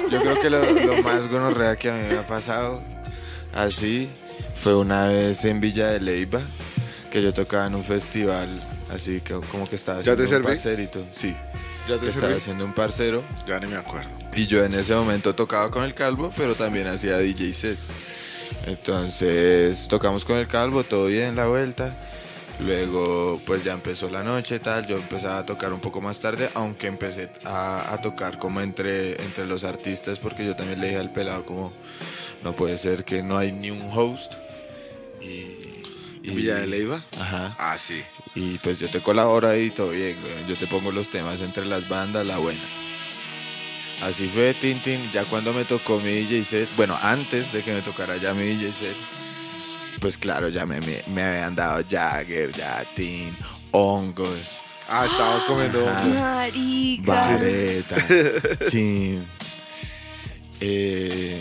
[0.10, 2.82] Yo creo que lo, lo más gonorrea que a mí me ha pasado
[3.56, 4.10] así
[4.56, 6.42] fue una vez en Villa de Leyva
[7.12, 8.48] que yo tocaba en un festival
[8.94, 10.46] así que como que estaba ¿Ya haciendo te un serví?
[10.48, 11.06] parcerito.
[11.12, 11.36] Sí.
[11.88, 12.38] ¿Ya que te estaba serví?
[12.42, 14.10] haciendo un parcero Ya ni me acuerdo.
[14.36, 17.78] y yo en ese momento tocaba con el calvo, pero también hacía DJ set.
[18.66, 21.94] Entonces tocamos con el calvo, todo bien la vuelta.
[22.66, 26.50] Luego pues ya empezó la noche tal, yo empezaba a tocar un poco más tarde,
[26.54, 31.00] aunque empecé a, a tocar como entre, entre los artistas porque yo también le dije
[31.00, 31.72] al pelado como
[32.44, 34.34] no puede ser que no hay ni un host.
[35.22, 35.72] Y,
[36.24, 37.04] ¿En Villa de Leyva?
[37.20, 37.56] Ajá.
[37.58, 38.02] Ah, sí.
[38.36, 40.48] Y pues yo te colaboro ahí, todo bien, güey.
[40.48, 42.62] Yo te pongo los temas entre las bandas, la buena.
[44.04, 45.12] Así fue, Tintin.
[45.12, 48.44] Ya cuando me tocó mi DJ set, bueno, antes de que me tocara ya mi
[48.44, 48.96] DJ set,
[50.02, 53.34] pues claro, ya me, me, me habían dado Jagger, ya Tin,
[53.72, 54.58] hongos,
[54.90, 55.88] Ah, estábamos comiendo.
[55.88, 56.04] Ajá.
[56.04, 57.04] Marica.
[57.06, 57.96] vareta,
[58.70, 59.26] Tin.
[60.60, 61.40] Eh,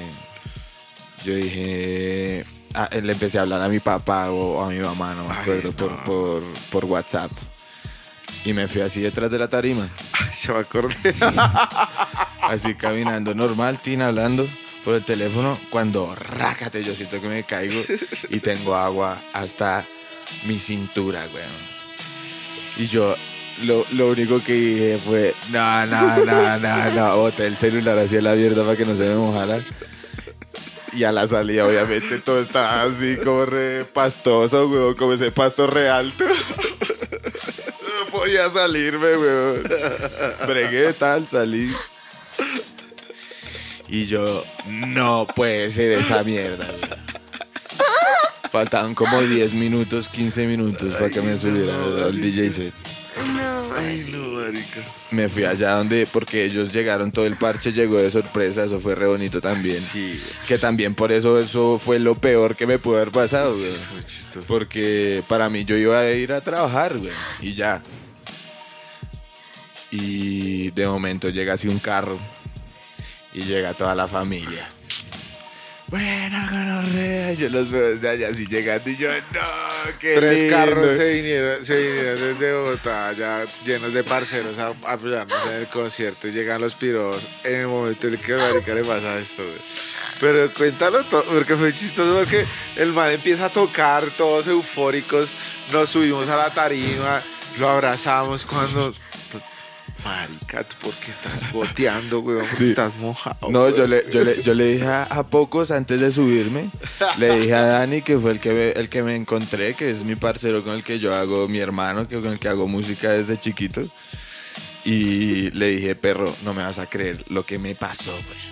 [1.25, 2.45] yo dije,
[2.75, 5.39] ah, le empecé a hablar a mi papá o a mi mamá, no me Ay,
[5.41, 6.05] acuerdo, por, no.
[6.05, 7.33] por, por WhatsApp.
[8.45, 9.91] Y me fui así detrás de la tarima,
[10.47, 10.95] Ya me acordé.
[12.43, 14.47] así caminando normal, Tin hablando
[14.85, 15.59] por el teléfono.
[15.71, 17.83] Cuando rácate, yo siento que me caigo
[18.29, 19.85] y tengo agua hasta
[20.47, 21.81] mi cintura, weón.
[22.77, 23.15] Y yo
[23.65, 28.23] lo, lo único que dije fue, no, no, no, no, no, boté el celular hacia
[28.23, 29.61] la mierda para que no se me mojara.
[30.93, 35.67] Y a la salida, obviamente, todo estaba así como re pastoso, weón, como ese pasto
[35.67, 36.25] re alto.
[38.01, 39.63] No podía salirme, weón.
[40.47, 41.71] Bregué tal, salí.
[43.91, 46.67] Y yo, no puede ser esa mierda.
[48.51, 52.75] Faltaban como 10 minutos, 15 minutos para que me subiera al DJ set.
[53.35, 54.81] No, Ay, no, marica.
[55.11, 58.95] Me fui allá donde, porque ellos llegaron, todo el parche llegó de sorpresa, eso fue
[58.95, 59.81] re bonito también.
[59.81, 60.21] Sí.
[60.47, 63.77] Que también por eso eso fue lo peor que me pudo haber pasado, Sí,
[64.35, 64.45] güey.
[64.47, 67.13] Porque para mí yo iba a ir a trabajar, güey.
[67.41, 67.83] Y ya.
[69.91, 72.19] Y de momento llega así un carro.
[73.33, 74.69] Y llega toda la familia.
[75.87, 77.33] Bueno, gonorrea.
[77.33, 80.57] Yo los veo desde allá así llegando y yo, no, qué Tres lindo".
[80.57, 85.67] carros se vinieron, se vinieron desde Bogotá, ya llenos de parceros a apoyarnos en el
[85.67, 86.29] concierto.
[86.29, 89.43] Y llegan los piros en el momento en el que a Marica le pasa esto,
[89.43, 89.59] güey.
[90.21, 92.45] Pero cuéntalo todo, porque fue chistoso, porque
[92.77, 95.33] el man empieza a tocar, todos eufóricos.
[95.73, 97.21] Nos subimos a la tarima,
[97.59, 98.93] lo abrazamos cuando.
[100.05, 102.39] Marica, ¿tú por qué estás goteando, güey?
[102.57, 102.71] Sí.
[102.71, 103.51] Estás mojado.
[103.51, 106.71] No, yo le, yo le, yo le dije a, a pocos antes de subirme,
[107.19, 110.05] le dije a Dani que fue el que, me, el que me encontré, que es
[110.05, 113.11] mi parcero con el que yo hago, mi hermano, que con el que hago música
[113.11, 113.83] desde chiquito.
[114.85, 118.51] Y le dije, perro, no me vas a creer lo que me pasó, güey.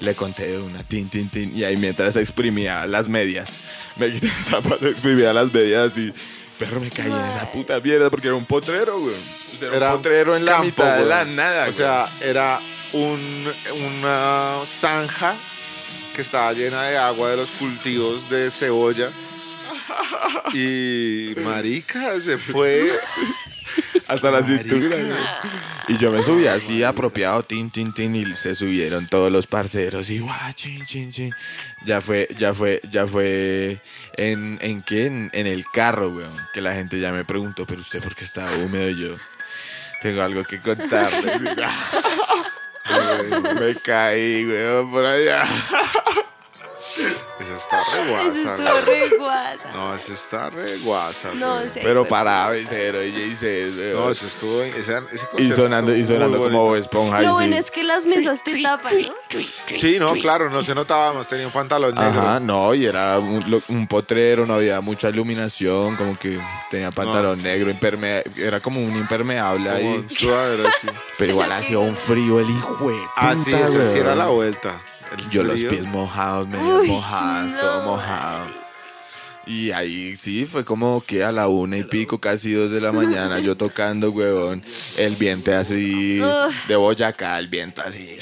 [0.00, 1.56] Le conté de una tin, tin, tin.
[1.56, 3.52] Y ahí mientras exprimía las medias,
[3.96, 6.12] me quité el zapato, exprimía las medias y...
[6.64, 9.16] Perro, me caí en esa puta mierda porque era un potrero, güey.
[9.54, 12.58] O sea, era, un potrero en la campo, mitad de la nada, O sea, era
[12.92, 13.52] un,
[13.86, 15.34] una zanja
[16.14, 19.10] que estaba llena de agua de los cultivos de cebolla.
[20.54, 22.88] Y marica se fue.
[24.08, 24.96] hasta la cintura.
[24.96, 25.12] güey.
[25.88, 30.08] Y yo me subí así apropiado, tin, tin, tin, y se subieron todos los parceros
[30.10, 31.32] y guau, chin, chin, chin.
[31.84, 33.80] Ya fue, ya fue, ya fue
[34.16, 37.80] en, en qué, en, en el carro, weón, que la gente ya me preguntó, pero
[37.80, 39.14] usted por qué estaba húmedo y yo
[40.00, 41.32] tengo algo que contarle.
[43.60, 45.44] me caí, weón, por allá.
[47.40, 48.50] Esa está re Eso guasa.
[48.50, 48.80] estuvo ¿no?
[48.86, 49.72] re guasa.
[49.72, 51.30] No, esa está re guasa.
[51.34, 51.80] No, sí.
[51.82, 52.10] Pero güey.
[52.10, 54.62] para cero, y se No, eso estuvo.
[54.62, 57.22] ese- ese y sonando, y sonando como esponja.
[57.22, 57.34] y Lo sí.
[57.34, 59.14] bueno es que las mesas te tapan, ¿no?
[59.76, 61.28] Sí, no, claro, no se notaba más.
[61.28, 62.20] Tenía un pantalón negro.
[62.20, 66.38] Ajá, no, y era un, un potrero, no había mucha iluminación, como que
[66.70, 69.86] tenía pantalón negro, impermea- era como un impermeable Como ahí.
[69.86, 70.06] un.
[71.18, 72.74] Pero igual hacía un frío el hijo
[73.16, 74.80] Ah, sí, eso sí era la vuelta.
[75.18, 77.60] El Yo los pies mojados, medio Uy, mojados, no.
[77.60, 78.46] todo mojado.
[79.46, 82.92] Y ahí sí, fue como que a la una y pico, casi dos de la
[82.92, 84.64] mañana, yo tocando, huevón.
[84.96, 86.20] El viento así,
[86.66, 88.16] de Boyacá, el viento así.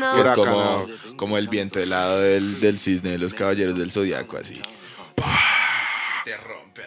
[0.00, 0.24] No.
[0.24, 4.60] Es como, como el viento helado del, del cisne de los caballeros del zodiaco, así.
[5.16, 5.57] Rompe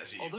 [0.02, 0.18] así.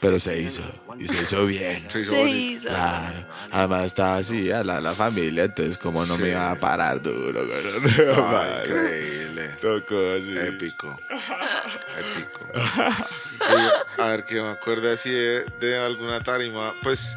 [0.00, 0.62] Pero se hizo,
[0.98, 1.86] y se hizo bien.
[1.90, 2.36] Se hizo Se bonito.
[2.36, 2.68] hizo.
[2.68, 7.00] Claro, además estaba así, a la, la familia, entonces como no me iba a parar
[7.00, 7.42] duro.
[7.42, 9.48] Ay, increíble.
[9.60, 10.36] Tocó así.
[10.38, 10.98] Épico.
[11.98, 12.46] Épico.
[13.40, 16.72] Y, a ver, que me acuerde así de, de alguna tarima.
[16.82, 17.16] Pues,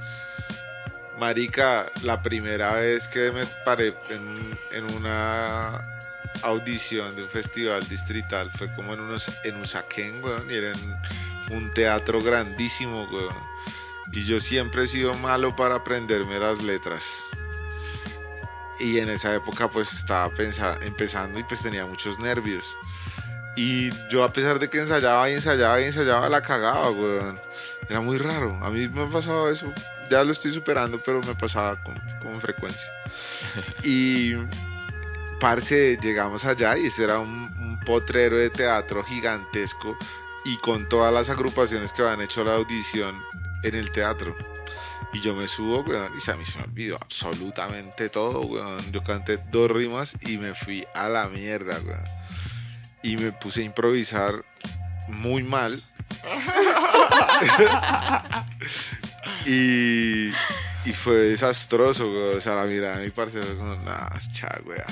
[1.17, 5.82] Marica, la primera vez que me paré en, en una
[6.44, 11.56] audición de un festival distrital fue como en, unos, en Usaquén, weón, y era en
[11.56, 13.36] un teatro grandísimo, weón.
[14.12, 17.04] Y yo siempre he sido malo para aprenderme las letras.
[18.80, 20.32] Y en esa época pues estaba
[20.82, 22.76] empezando y pues tenía muchos nervios.
[23.56, 27.40] Y yo a pesar de que ensayaba y ensayaba y ensayaba, la cagaba, weón.
[27.90, 28.58] Era muy raro.
[28.62, 29.72] A mí me ha pasado eso.
[30.10, 32.92] Ya lo estoy superando, pero me pasaba con, con frecuencia.
[33.84, 34.34] Y,
[35.40, 39.98] parce, llegamos allá y eso era un, un potrero de teatro gigantesco
[40.46, 43.22] y con todas las agrupaciones que habían hecho la audición
[43.64, 44.36] en el teatro.
[45.12, 48.92] Y yo me subo, weón, y a mí se me olvidó absolutamente todo, weón.
[48.92, 52.04] Yo canté dos rimas y me fui a la mierda, weón.
[53.02, 54.46] Y me puse a improvisar
[55.08, 55.82] muy mal.
[59.46, 60.32] y,
[60.86, 62.38] y fue desastroso, weón.
[62.38, 64.84] O sea, la mirada de mi parcero fue como, nah, cha, weón.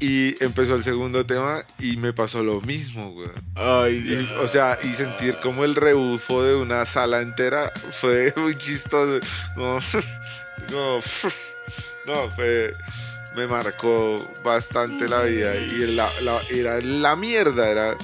[0.00, 3.32] Y empezó el segundo tema y me pasó lo mismo, weón.
[3.54, 8.56] Ay, Y, o sea, y sentir como el rebufo de una sala entera fue muy
[8.58, 9.24] chistoso.
[9.54, 9.78] Como,
[10.70, 10.98] como,
[12.06, 12.74] no, fue.
[13.36, 15.56] Me marcó bastante la vida.
[15.56, 17.96] Y la, la- era la mierda, era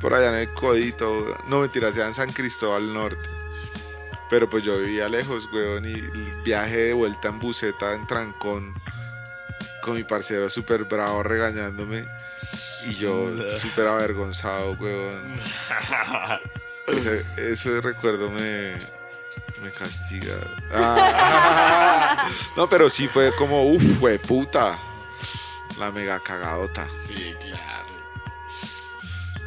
[0.00, 1.36] por allá en el Codito.
[1.48, 3.28] No mentira, sea en San Cristóbal Norte.
[4.30, 8.74] Pero pues yo vivía lejos, weón, y el viaje de vuelta en buseta, en trancón,
[9.82, 12.06] con mi parcero súper bravo regañándome.
[12.86, 13.28] Y yo
[13.60, 15.34] súper avergonzado, weón.
[16.86, 18.74] Ese, ese recuerdo me,
[19.62, 20.34] me castiga.
[20.72, 22.28] Ah.
[22.56, 23.82] no, pero sí fue como, uff,
[24.26, 24.78] puta.
[25.78, 26.88] La mega cagadota.
[26.98, 27.79] Sí, claro.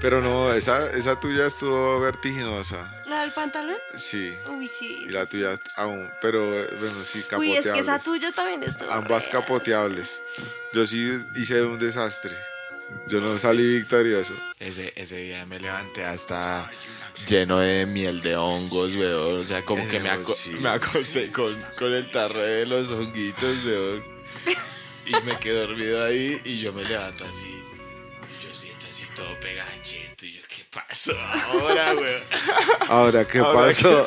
[0.03, 2.93] Pero no, esa, esa tuya estuvo vertiginosa.
[3.07, 3.77] ¿La del pantalón?
[3.95, 4.35] Sí.
[4.49, 5.05] Uy, sí.
[5.07, 6.11] Y la tuya aún.
[6.21, 6.45] Pero
[6.77, 7.65] bueno, sí, Uy, capoteables.
[7.65, 8.91] es que esa tuya también estuvo.
[8.91, 10.21] Ambas capoteables.
[10.73, 12.35] Yo sí hice un desastre.
[13.07, 14.35] Yo no salí victorioso.
[14.59, 16.69] Ese, ese día me levanté hasta
[17.29, 19.39] lleno de miel de hongos, weón.
[19.39, 20.51] O sea, como que me, aco- Sí.
[20.51, 24.03] me acosté con, con el tarro de los honguitos, weón.
[25.05, 27.63] Y me quedé dormido ahí y yo me levanto así.
[29.15, 30.25] Todo pegachento.
[30.25, 31.13] Y yo, ¿qué pasó
[31.51, 32.21] ahora, weón?
[32.89, 34.05] Ahora, ¿qué Ahora, pasó?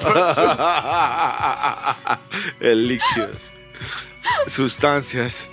[2.61, 3.53] El líquidos.
[4.47, 5.49] Sustancias.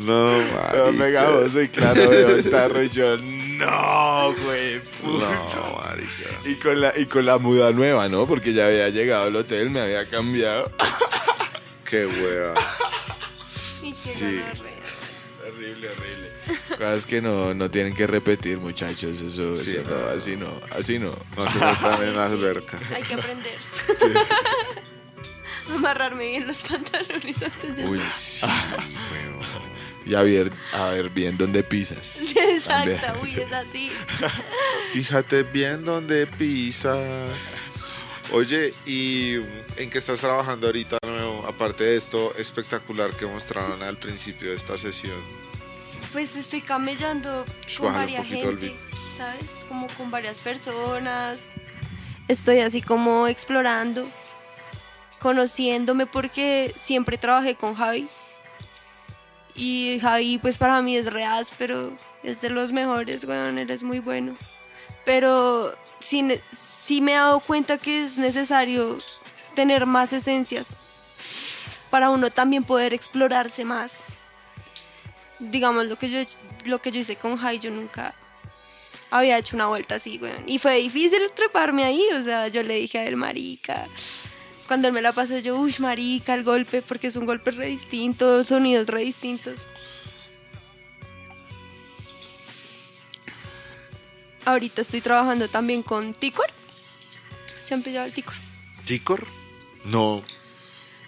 [0.00, 0.30] No,
[0.72, 1.04] Todo marica.
[1.04, 5.28] pegajoso y claro, veo el tarro y yo, no, güey, puta.
[5.30, 6.30] No, marica.
[6.44, 8.26] Y con, la, y con la muda nueva, ¿no?
[8.26, 10.72] Porque ya había llegado al hotel, me había cambiado.
[11.88, 12.54] Qué hueva.
[13.82, 14.42] Y qué Sí.
[15.46, 16.23] Horrible, horrible.
[16.68, 19.20] Cosas que no, no tienen que repetir, muchachos.
[19.20, 20.06] Eso, Sí, eso no.
[20.08, 21.16] así no, así no.
[21.36, 22.78] No se metan en la alberca.
[22.94, 23.56] Hay que aprender.
[25.74, 29.74] Amarrarme bien los pantalones antes de Uy, sí, huevón.
[30.04, 32.18] Y a ver, a ver bien dónde pisas.
[32.36, 33.00] Exacto, También.
[33.22, 33.90] uy, es así.
[34.92, 37.54] Fíjate bien dónde pisas.
[38.32, 39.36] Oye, ¿y
[39.78, 41.46] en qué estás trabajando ahorita nuevo?
[41.48, 45.16] Aparte de esto espectacular que mostraron al principio de esta sesión.
[46.14, 47.44] Pues estoy camellando
[47.76, 48.72] con varias gente,
[49.16, 49.66] ¿sabes?
[49.68, 51.40] Como con varias personas.
[52.28, 54.08] Estoy así como explorando,
[55.18, 58.08] conociéndome porque siempre trabajé con Javi.
[59.56, 61.92] Y Javi pues para mí es real, pero
[62.22, 64.36] es de los mejores, weón, eres muy bueno.
[65.04, 68.98] Pero sí, sí me he dado cuenta que es necesario
[69.56, 70.76] tener más esencias
[71.90, 74.04] para uno también poder explorarse más
[75.50, 76.20] digamos lo que yo
[76.66, 78.14] lo que yo hice con Jai yo nunca
[79.10, 80.44] había hecho una vuelta así weón.
[80.46, 83.86] Y fue difícil treparme ahí o sea yo le dije a él marica
[84.66, 87.66] cuando él me la pasó yo uy marica el golpe porque es un golpe re
[87.68, 89.66] distinto sonidos re distintos.
[94.46, 96.50] Ahorita estoy trabajando también con Ticor.
[97.64, 98.34] Se ha empezado el Ticor
[98.84, 99.26] ¿Ticor?
[99.84, 100.22] No,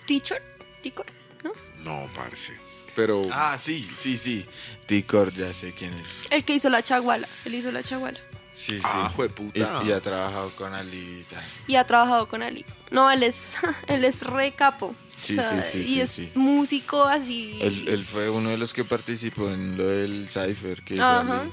[0.07, 0.43] Teacher
[0.83, 1.07] Ticor
[1.45, 1.53] no
[1.87, 2.66] no, parce.
[2.97, 4.45] Pero Ah, sí, sí, sí.
[4.87, 6.33] Ticor, ya sé quién es.
[6.33, 7.29] El que hizo la chaguala.
[7.45, 8.19] Él hizo la chaguala.
[8.53, 8.83] Sí, sí.
[8.85, 9.83] Ah, jueputa.
[9.85, 11.45] Y, y ha trabajado con Ali y tal.
[11.69, 12.65] Y ha trabajado con Ali.
[12.91, 14.95] No, él es, él es re capo.
[15.21, 16.33] Sí, O sea, sí, sí, y sí, es sí.
[16.35, 17.59] músico así.
[17.61, 21.45] Él, él fue uno de los que participó en lo del Cypher que hizo Ajá.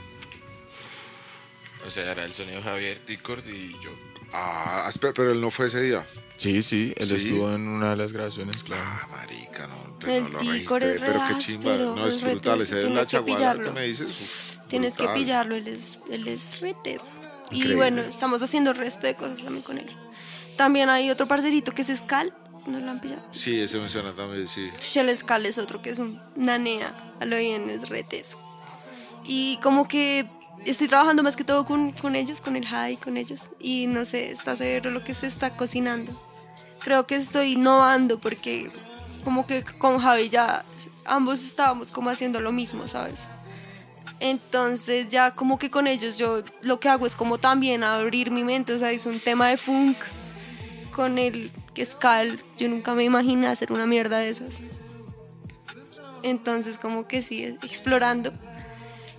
[1.86, 3.92] O sea, era el sonido Javier Ticor y yo.
[4.32, 6.08] Ah, espera, pero él no fue ese día.
[6.38, 7.16] Sí, sí, él Sí.
[7.16, 8.82] estuvo en una de las grabaciones, claro.
[8.86, 11.78] Ah, marica, no, pues El no lo registré, es re pero qué chimba.
[11.78, 12.62] No, es es brutal.
[12.62, 13.74] Ese es la que chaguala que pillarlo.
[13.74, 14.60] me dices.
[14.60, 15.20] uf, Tienes que brutal.
[15.22, 17.08] pillarlo, él es, él es re teso.
[17.52, 19.86] Y bueno, estamos haciendo el resto de cosas también con él.
[20.58, 22.34] También hay otro parcerito que es Scal.
[22.66, 23.22] ¿No lo han pillado?
[23.34, 24.70] Sí, ese me suena también, sí.
[24.82, 28.40] Shell Skal es otro que es un nanea, a lo bien es re teso.
[29.26, 30.26] Y como que
[30.66, 33.50] estoy trabajando más que todo con, con ellos, con el high, con ellos.
[33.60, 36.20] Y no sé, está severo lo que se está cocinando.
[36.80, 38.72] Creo que estoy innovando porque
[39.24, 40.66] como que con Javi ya
[41.06, 43.28] ambos estábamos como haciendo lo mismo, ¿sabes?
[44.20, 48.44] Entonces ya como que con ellos yo lo que hago es como también abrir mi
[48.44, 49.98] mente, o sea, es un tema de funk
[50.96, 54.62] con el que Skal, yo nunca me imaginé hacer una mierda de esas.
[56.22, 58.32] Entonces como que sí, explorando,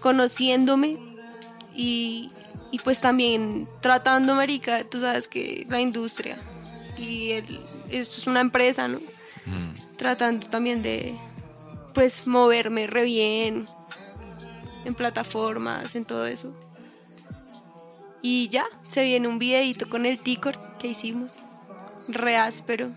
[0.00, 1.13] conociéndome
[1.74, 2.30] y,
[2.70, 6.38] y pues también tratando, marica, tú sabes que la industria
[6.98, 7.60] y el,
[7.90, 9.00] esto es una empresa, ¿no?
[9.96, 11.14] Tratando también de
[11.92, 13.66] pues moverme re bien
[14.84, 16.54] en plataformas, en todo eso.
[18.22, 21.38] Y ya, se viene un videito con el Ticor que hicimos.
[22.08, 22.90] Re áspero.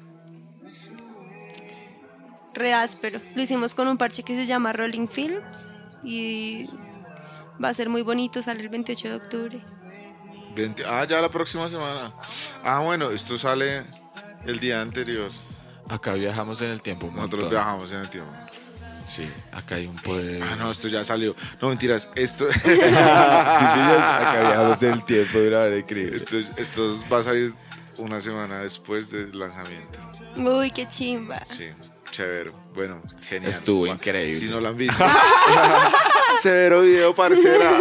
[2.54, 3.20] Re áspero.
[3.36, 5.44] Lo hicimos con un parche que se llama Rolling Films.
[6.02, 6.70] Y
[7.64, 9.60] va a ser muy bonito, sale el 28 de octubre.
[10.55, 12.14] 20 ah, ya la próxima semana.
[12.64, 13.84] Ah, bueno, esto sale
[14.45, 15.32] el día anterior.
[15.89, 17.08] Acá viajamos en el tiempo.
[17.08, 17.49] Nosotros montón.
[17.49, 18.32] viajamos en el tiempo.
[19.08, 20.43] Sí, acá hay un poder.
[20.43, 21.34] Ah, no, esto ya salió.
[21.62, 22.10] No, mentiras.
[22.16, 26.18] Esto, acá viajamos en el tiempo de una manera increíble.
[26.18, 27.53] esto, esto va a salir
[27.97, 29.99] una semana después del lanzamiento.
[30.36, 31.39] Uy, qué chimba.
[31.49, 31.70] Sí,
[32.12, 32.51] chévere.
[32.76, 33.49] Bueno, genial.
[33.51, 34.39] Estuvo Va- increíble.
[34.39, 35.05] Si no lo han visto.
[36.42, 37.72] Severo video, parcera.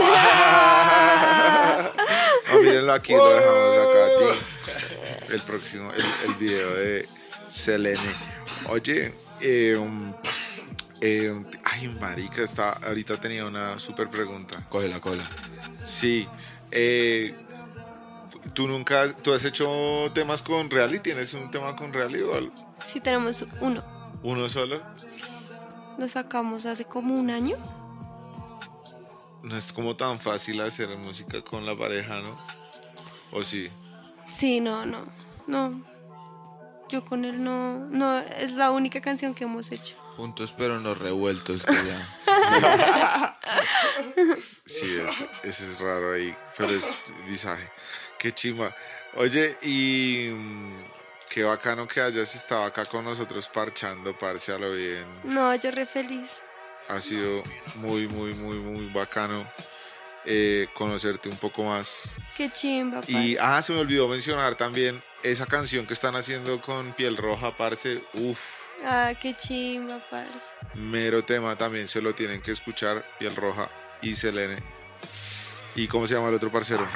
[2.53, 5.33] No, mírenlo aquí, lo dejamos acá a ti.
[5.35, 7.09] El próximo, el, el video de
[7.49, 7.99] Selene.
[8.69, 10.13] Oye, eh, um,
[11.01, 14.65] eh, um, ay, marica, está, ahorita tenía una súper pregunta.
[14.69, 15.25] Coge la cola.
[15.85, 16.27] Sí.
[16.71, 17.35] eh,
[18.55, 21.01] ¿Tú nunca, tú has hecho temas con Reali?
[21.01, 22.51] ¿Tienes un tema con Reali o algo?
[22.83, 23.85] Sí tenemos uno.
[24.23, 24.81] uno solo?
[25.99, 27.57] Lo sacamos hace como un año.
[29.47, 32.37] No es como tan fácil hacer música con la pareja, ¿no?
[33.31, 33.69] ¿O sí?
[34.31, 35.03] Sí, no, no,
[35.47, 35.85] no.
[36.89, 39.97] Yo con él no, no, es la única canción que hemos hecho.
[40.17, 41.65] Juntos pero no revueltos.
[41.65, 43.33] Que ya.
[44.67, 46.85] Sí, es- ese es raro ahí, pero es
[47.29, 47.71] visaje.
[48.19, 48.75] Qué chimba.
[49.15, 50.85] Oye, y mm,
[51.31, 55.07] qué bacano que hayas estado acá con nosotros parchando, parce, a lo bien.
[55.25, 56.43] No, yo re feliz.
[56.89, 57.43] Ha sido
[57.77, 59.47] muy, muy, muy, muy bacano
[60.25, 62.17] eh, conocerte un poco más.
[62.37, 63.39] Qué chimba, Y, parce.
[63.41, 68.01] ah, se me olvidó mencionar también esa canción que están haciendo con Piel Roja, parce.
[68.15, 68.39] Uf,
[68.85, 70.31] Ah, qué chimba, parce.
[70.75, 73.05] mero tema también se lo tienen que escuchar.
[73.19, 73.71] Piel Roja
[74.03, 74.63] y Selene.
[75.75, 76.87] ¿Y cómo se llama el otro parcero?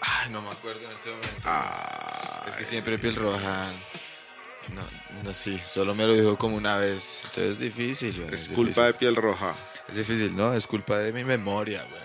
[0.00, 1.36] Ay, no me acuerdo en este momento.
[1.44, 3.70] Ah, Es que siempre piel roja.
[4.70, 4.82] No,
[5.24, 7.22] no, sí, solo me lo dijo como una vez.
[7.24, 9.54] Entonces es difícil, güey, es culpa de Piel Roja.
[9.88, 12.02] Es difícil, no, es culpa de mi memoria, güey.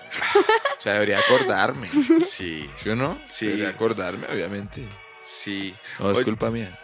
[0.78, 1.90] O sea, debería acordarme.
[2.28, 3.20] Sí, ¿Sí o no?
[3.30, 3.46] Sí.
[3.48, 4.84] Debería acordarme, obviamente.
[5.24, 5.76] sí.
[6.00, 6.78] No, es Oye, culpa mía.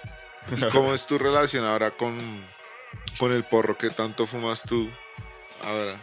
[0.55, 2.17] ¿Y cómo es tu relación ahora con,
[3.17, 4.89] con el porro que tanto fumas tú?
[5.63, 5.99] Ahora.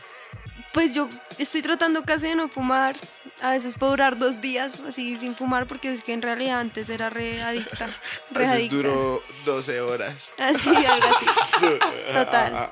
[0.72, 1.08] Pues yo
[1.38, 2.96] estoy tratando casi de no fumar.
[3.40, 6.88] A veces puedo durar dos días así sin fumar porque es que en realidad antes
[6.88, 7.86] era re adicta.
[7.86, 7.94] Re
[8.28, 8.76] Entonces adicta.
[8.76, 10.32] duró 12 horas.
[10.38, 11.78] Así, algo así.
[12.14, 12.70] Total.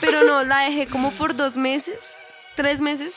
[0.00, 2.14] Pero no, la dejé como por dos meses,
[2.56, 3.14] tres meses.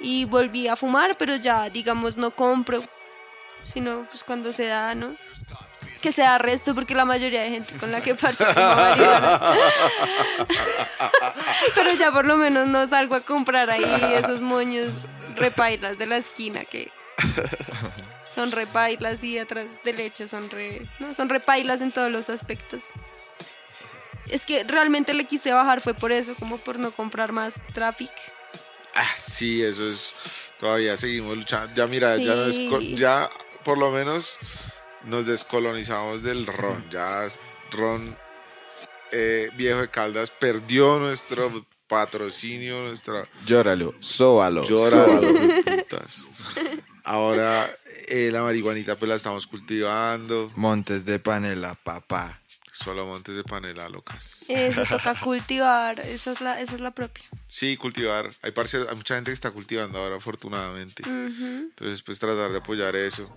[0.00, 2.82] Y volví a fumar, pero ya, digamos, no compro.
[3.62, 5.16] Sino pues cuando se da, ¿no?
[6.06, 8.46] Que se da resto porque la mayoría de gente con la que marihuana.
[11.74, 16.18] Pero ya por lo menos no salgo a comprar ahí esos moños repailas de la
[16.18, 16.92] esquina que
[18.28, 22.84] son repailas y atrás del hecho son re, no, son repailas en todos los aspectos.
[24.28, 28.12] Es que realmente le quise bajar fue por eso, como por no comprar más traffic.
[28.94, 30.14] Ah, sí, eso es.
[30.60, 31.74] Todavía seguimos luchando.
[31.74, 33.28] Ya mira, ya
[33.64, 34.38] por lo menos
[35.06, 36.84] nos descolonizamos del ron.
[36.90, 37.26] Ya
[37.72, 38.16] ron
[39.12, 43.24] eh, Viejo de Caldas perdió nuestro patrocinio, nuestra...
[43.46, 44.64] Llóralo, sóbalo.
[44.64, 45.20] Llóralo,
[45.64, 46.28] putas.
[47.04, 47.70] Ahora
[48.08, 50.50] eh, la marihuanita pues la estamos cultivando.
[50.56, 52.40] Montes de panela, papá.
[52.72, 54.44] Solo montes de panela, locas.
[54.48, 57.24] Eso toca cultivar, esa es la, esa es la propia.
[57.48, 58.28] Sí, cultivar.
[58.42, 61.02] Hay, parce- hay mucha gente que está cultivando ahora, afortunadamente.
[61.06, 63.34] Entonces, pues tratar de apoyar eso.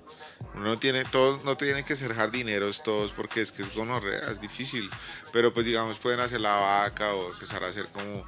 [0.56, 4.32] Uno no tiene, todos no tienen que ser jardineros todos porque es que es gonorrea,
[4.32, 4.90] es difícil.
[5.32, 8.26] Pero pues digamos, pueden hacer la vaca o empezar a hacer como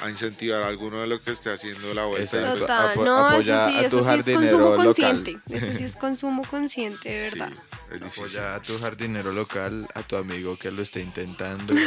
[0.00, 2.36] a incentivar a alguno de lo que esté haciendo la vuelta.
[2.38, 2.60] Exacto.
[2.60, 4.84] Total, apo- no, apoya eso sí, a tu eso sí es jardinero consumo local.
[4.84, 5.38] consciente.
[5.56, 7.52] Eso sí es consumo consciente, de Sí, verdad.
[7.90, 8.22] es difícil.
[8.22, 11.74] Apoya a tu jardinero local, a tu amigo que lo está intentando.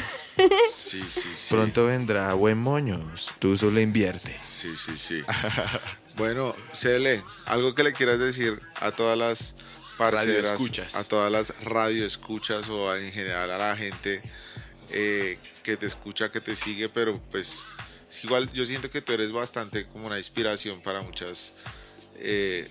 [0.74, 1.48] Sí, sí, sí.
[1.50, 3.32] Pronto vendrá buen moños.
[3.40, 4.38] Tú solo invierte.
[4.44, 5.22] Sí, sí, sí.
[6.16, 9.55] bueno, Cele, algo que le quieras decir a todas las
[9.97, 14.22] parceras, a todas las radioescuchas o en general a la gente
[14.89, 17.64] eh, que te escucha, que te sigue, pero pues
[18.09, 21.53] es igual yo siento que tú eres bastante como una inspiración para muchas
[22.16, 22.68] eh,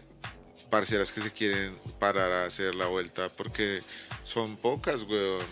[0.71, 3.81] parceras que se quieren parar a hacer la vuelta porque
[4.25, 5.45] son pocas, weón.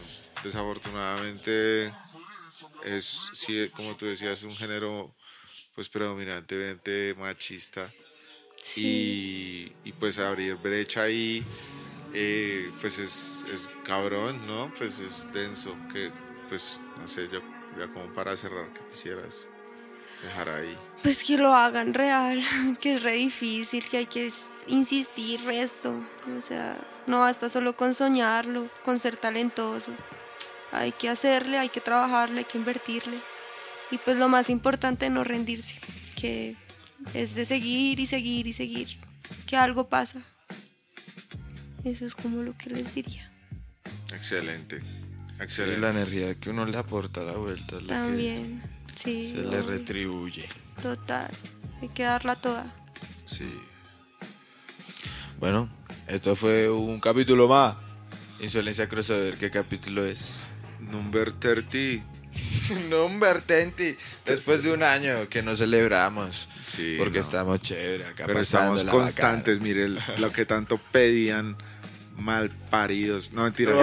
[0.44, 1.92] Desafortunadamente
[2.84, 5.12] es, sí, como tú decías, un género
[5.78, 7.94] pues predominantemente machista
[8.74, 11.44] y, y, pues abrir brecha ahí
[12.12, 14.74] eh, pues es, es cabrón, ¿no?
[14.76, 16.10] Pues es denso, que
[16.48, 17.40] pues no sé, yo
[17.78, 19.46] ya como para cerrar, que quisieras
[20.24, 20.76] dejar ahí.
[21.04, 22.42] Pues que lo hagan real,
[22.80, 24.28] que es re difícil, que hay que
[24.66, 25.94] insistir resto.
[26.36, 26.76] O sea,
[27.06, 29.92] no basta solo con soñarlo, con ser talentoso.
[30.72, 33.22] Hay que hacerle, hay que trabajarle, hay que invertirle.
[33.90, 35.74] Y pues lo más importante, no rendirse,
[36.14, 36.56] que
[37.14, 38.88] es de seguir y seguir y seguir,
[39.46, 40.22] que algo pasa.
[41.84, 43.30] Eso es como lo que les diría.
[44.12, 45.80] Excelente, Sí, excelente.
[45.80, 49.30] la energía que uno le aporta a la vuelta es la También, que sí.
[49.30, 50.46] se le retribuye.
[50.82, 51.30] Total,
[51.80, 52.74] hay que darla toda.
[53.26, 53.48] Sí.
[55.38, 55.70] Bueno,
[56.08, 57.76] esto fue un capítulo más.
[58.40, 60.34] Insolencia Crossover, ¿qué capítulo es?
[60.80, 62.04] Number 30.
[62.88, 63.98] Number 30.
[64.24, 66.48] Después de un año que no celebramos.
[66.64, 67.24] Sí, porque no.
[67.24, 69.88] estamos chévere acá Pero estamos constantes, mire,
[70.18, 71.56] lo que tanto pedían
[72.16, 73.32] mal paridos.
[73.32, 73.74] No, mentira.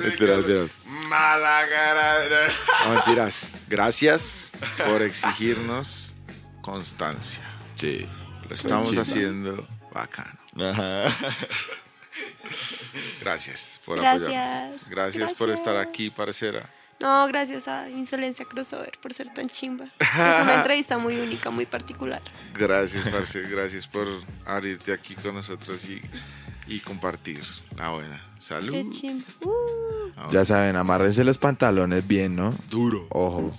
[0.00, 0.36] mentira, mentira.
[0.36, 0.68] bacana.
[1.08, 2.48] Mala cara.
[2.86, 3.54] No, mentiras.
[3.68, 4.52] Gracias
[4.86, 6.14] por exigirnos
[6.60, 7.42] constancia.
[7.74, 8.06] Sí.
[8.48, 10.38] Lo estamos haciendo bacano.
[10.58, 11.14] Ajá.
[13.20, 14.88] Gracias por apoyarnos.
[14.88, 14.88] Gracias.
[14.88, 15.90] Gracias por estar Gracias.
[15.94, 16.68] aquí, parcera.
[17.00, 19.86] No, gracias a Insolencia Crossover por ser tan chimba.
[20.00, 22.22] Es una entrevista muy única, muy particular.
[22.54, 23.42] Gracias, parce.
[23.42, 24.06] Gracias por
[24.46, 26.00] abrirte aquí con nosotros y,
[26.68, 27.42] y compartir
[27.76, 28.22] la buena.
[28.34, 28.90] Qué Salud.
[28.90, 29.24] chimba.
[29.44, 30.30] Uh.
[30.30, 32.54] Ya saben, amárrense los pantalones bien, ¿no?
[32.70, 33.08] Duro.
[33.10, 33.50] Ojo.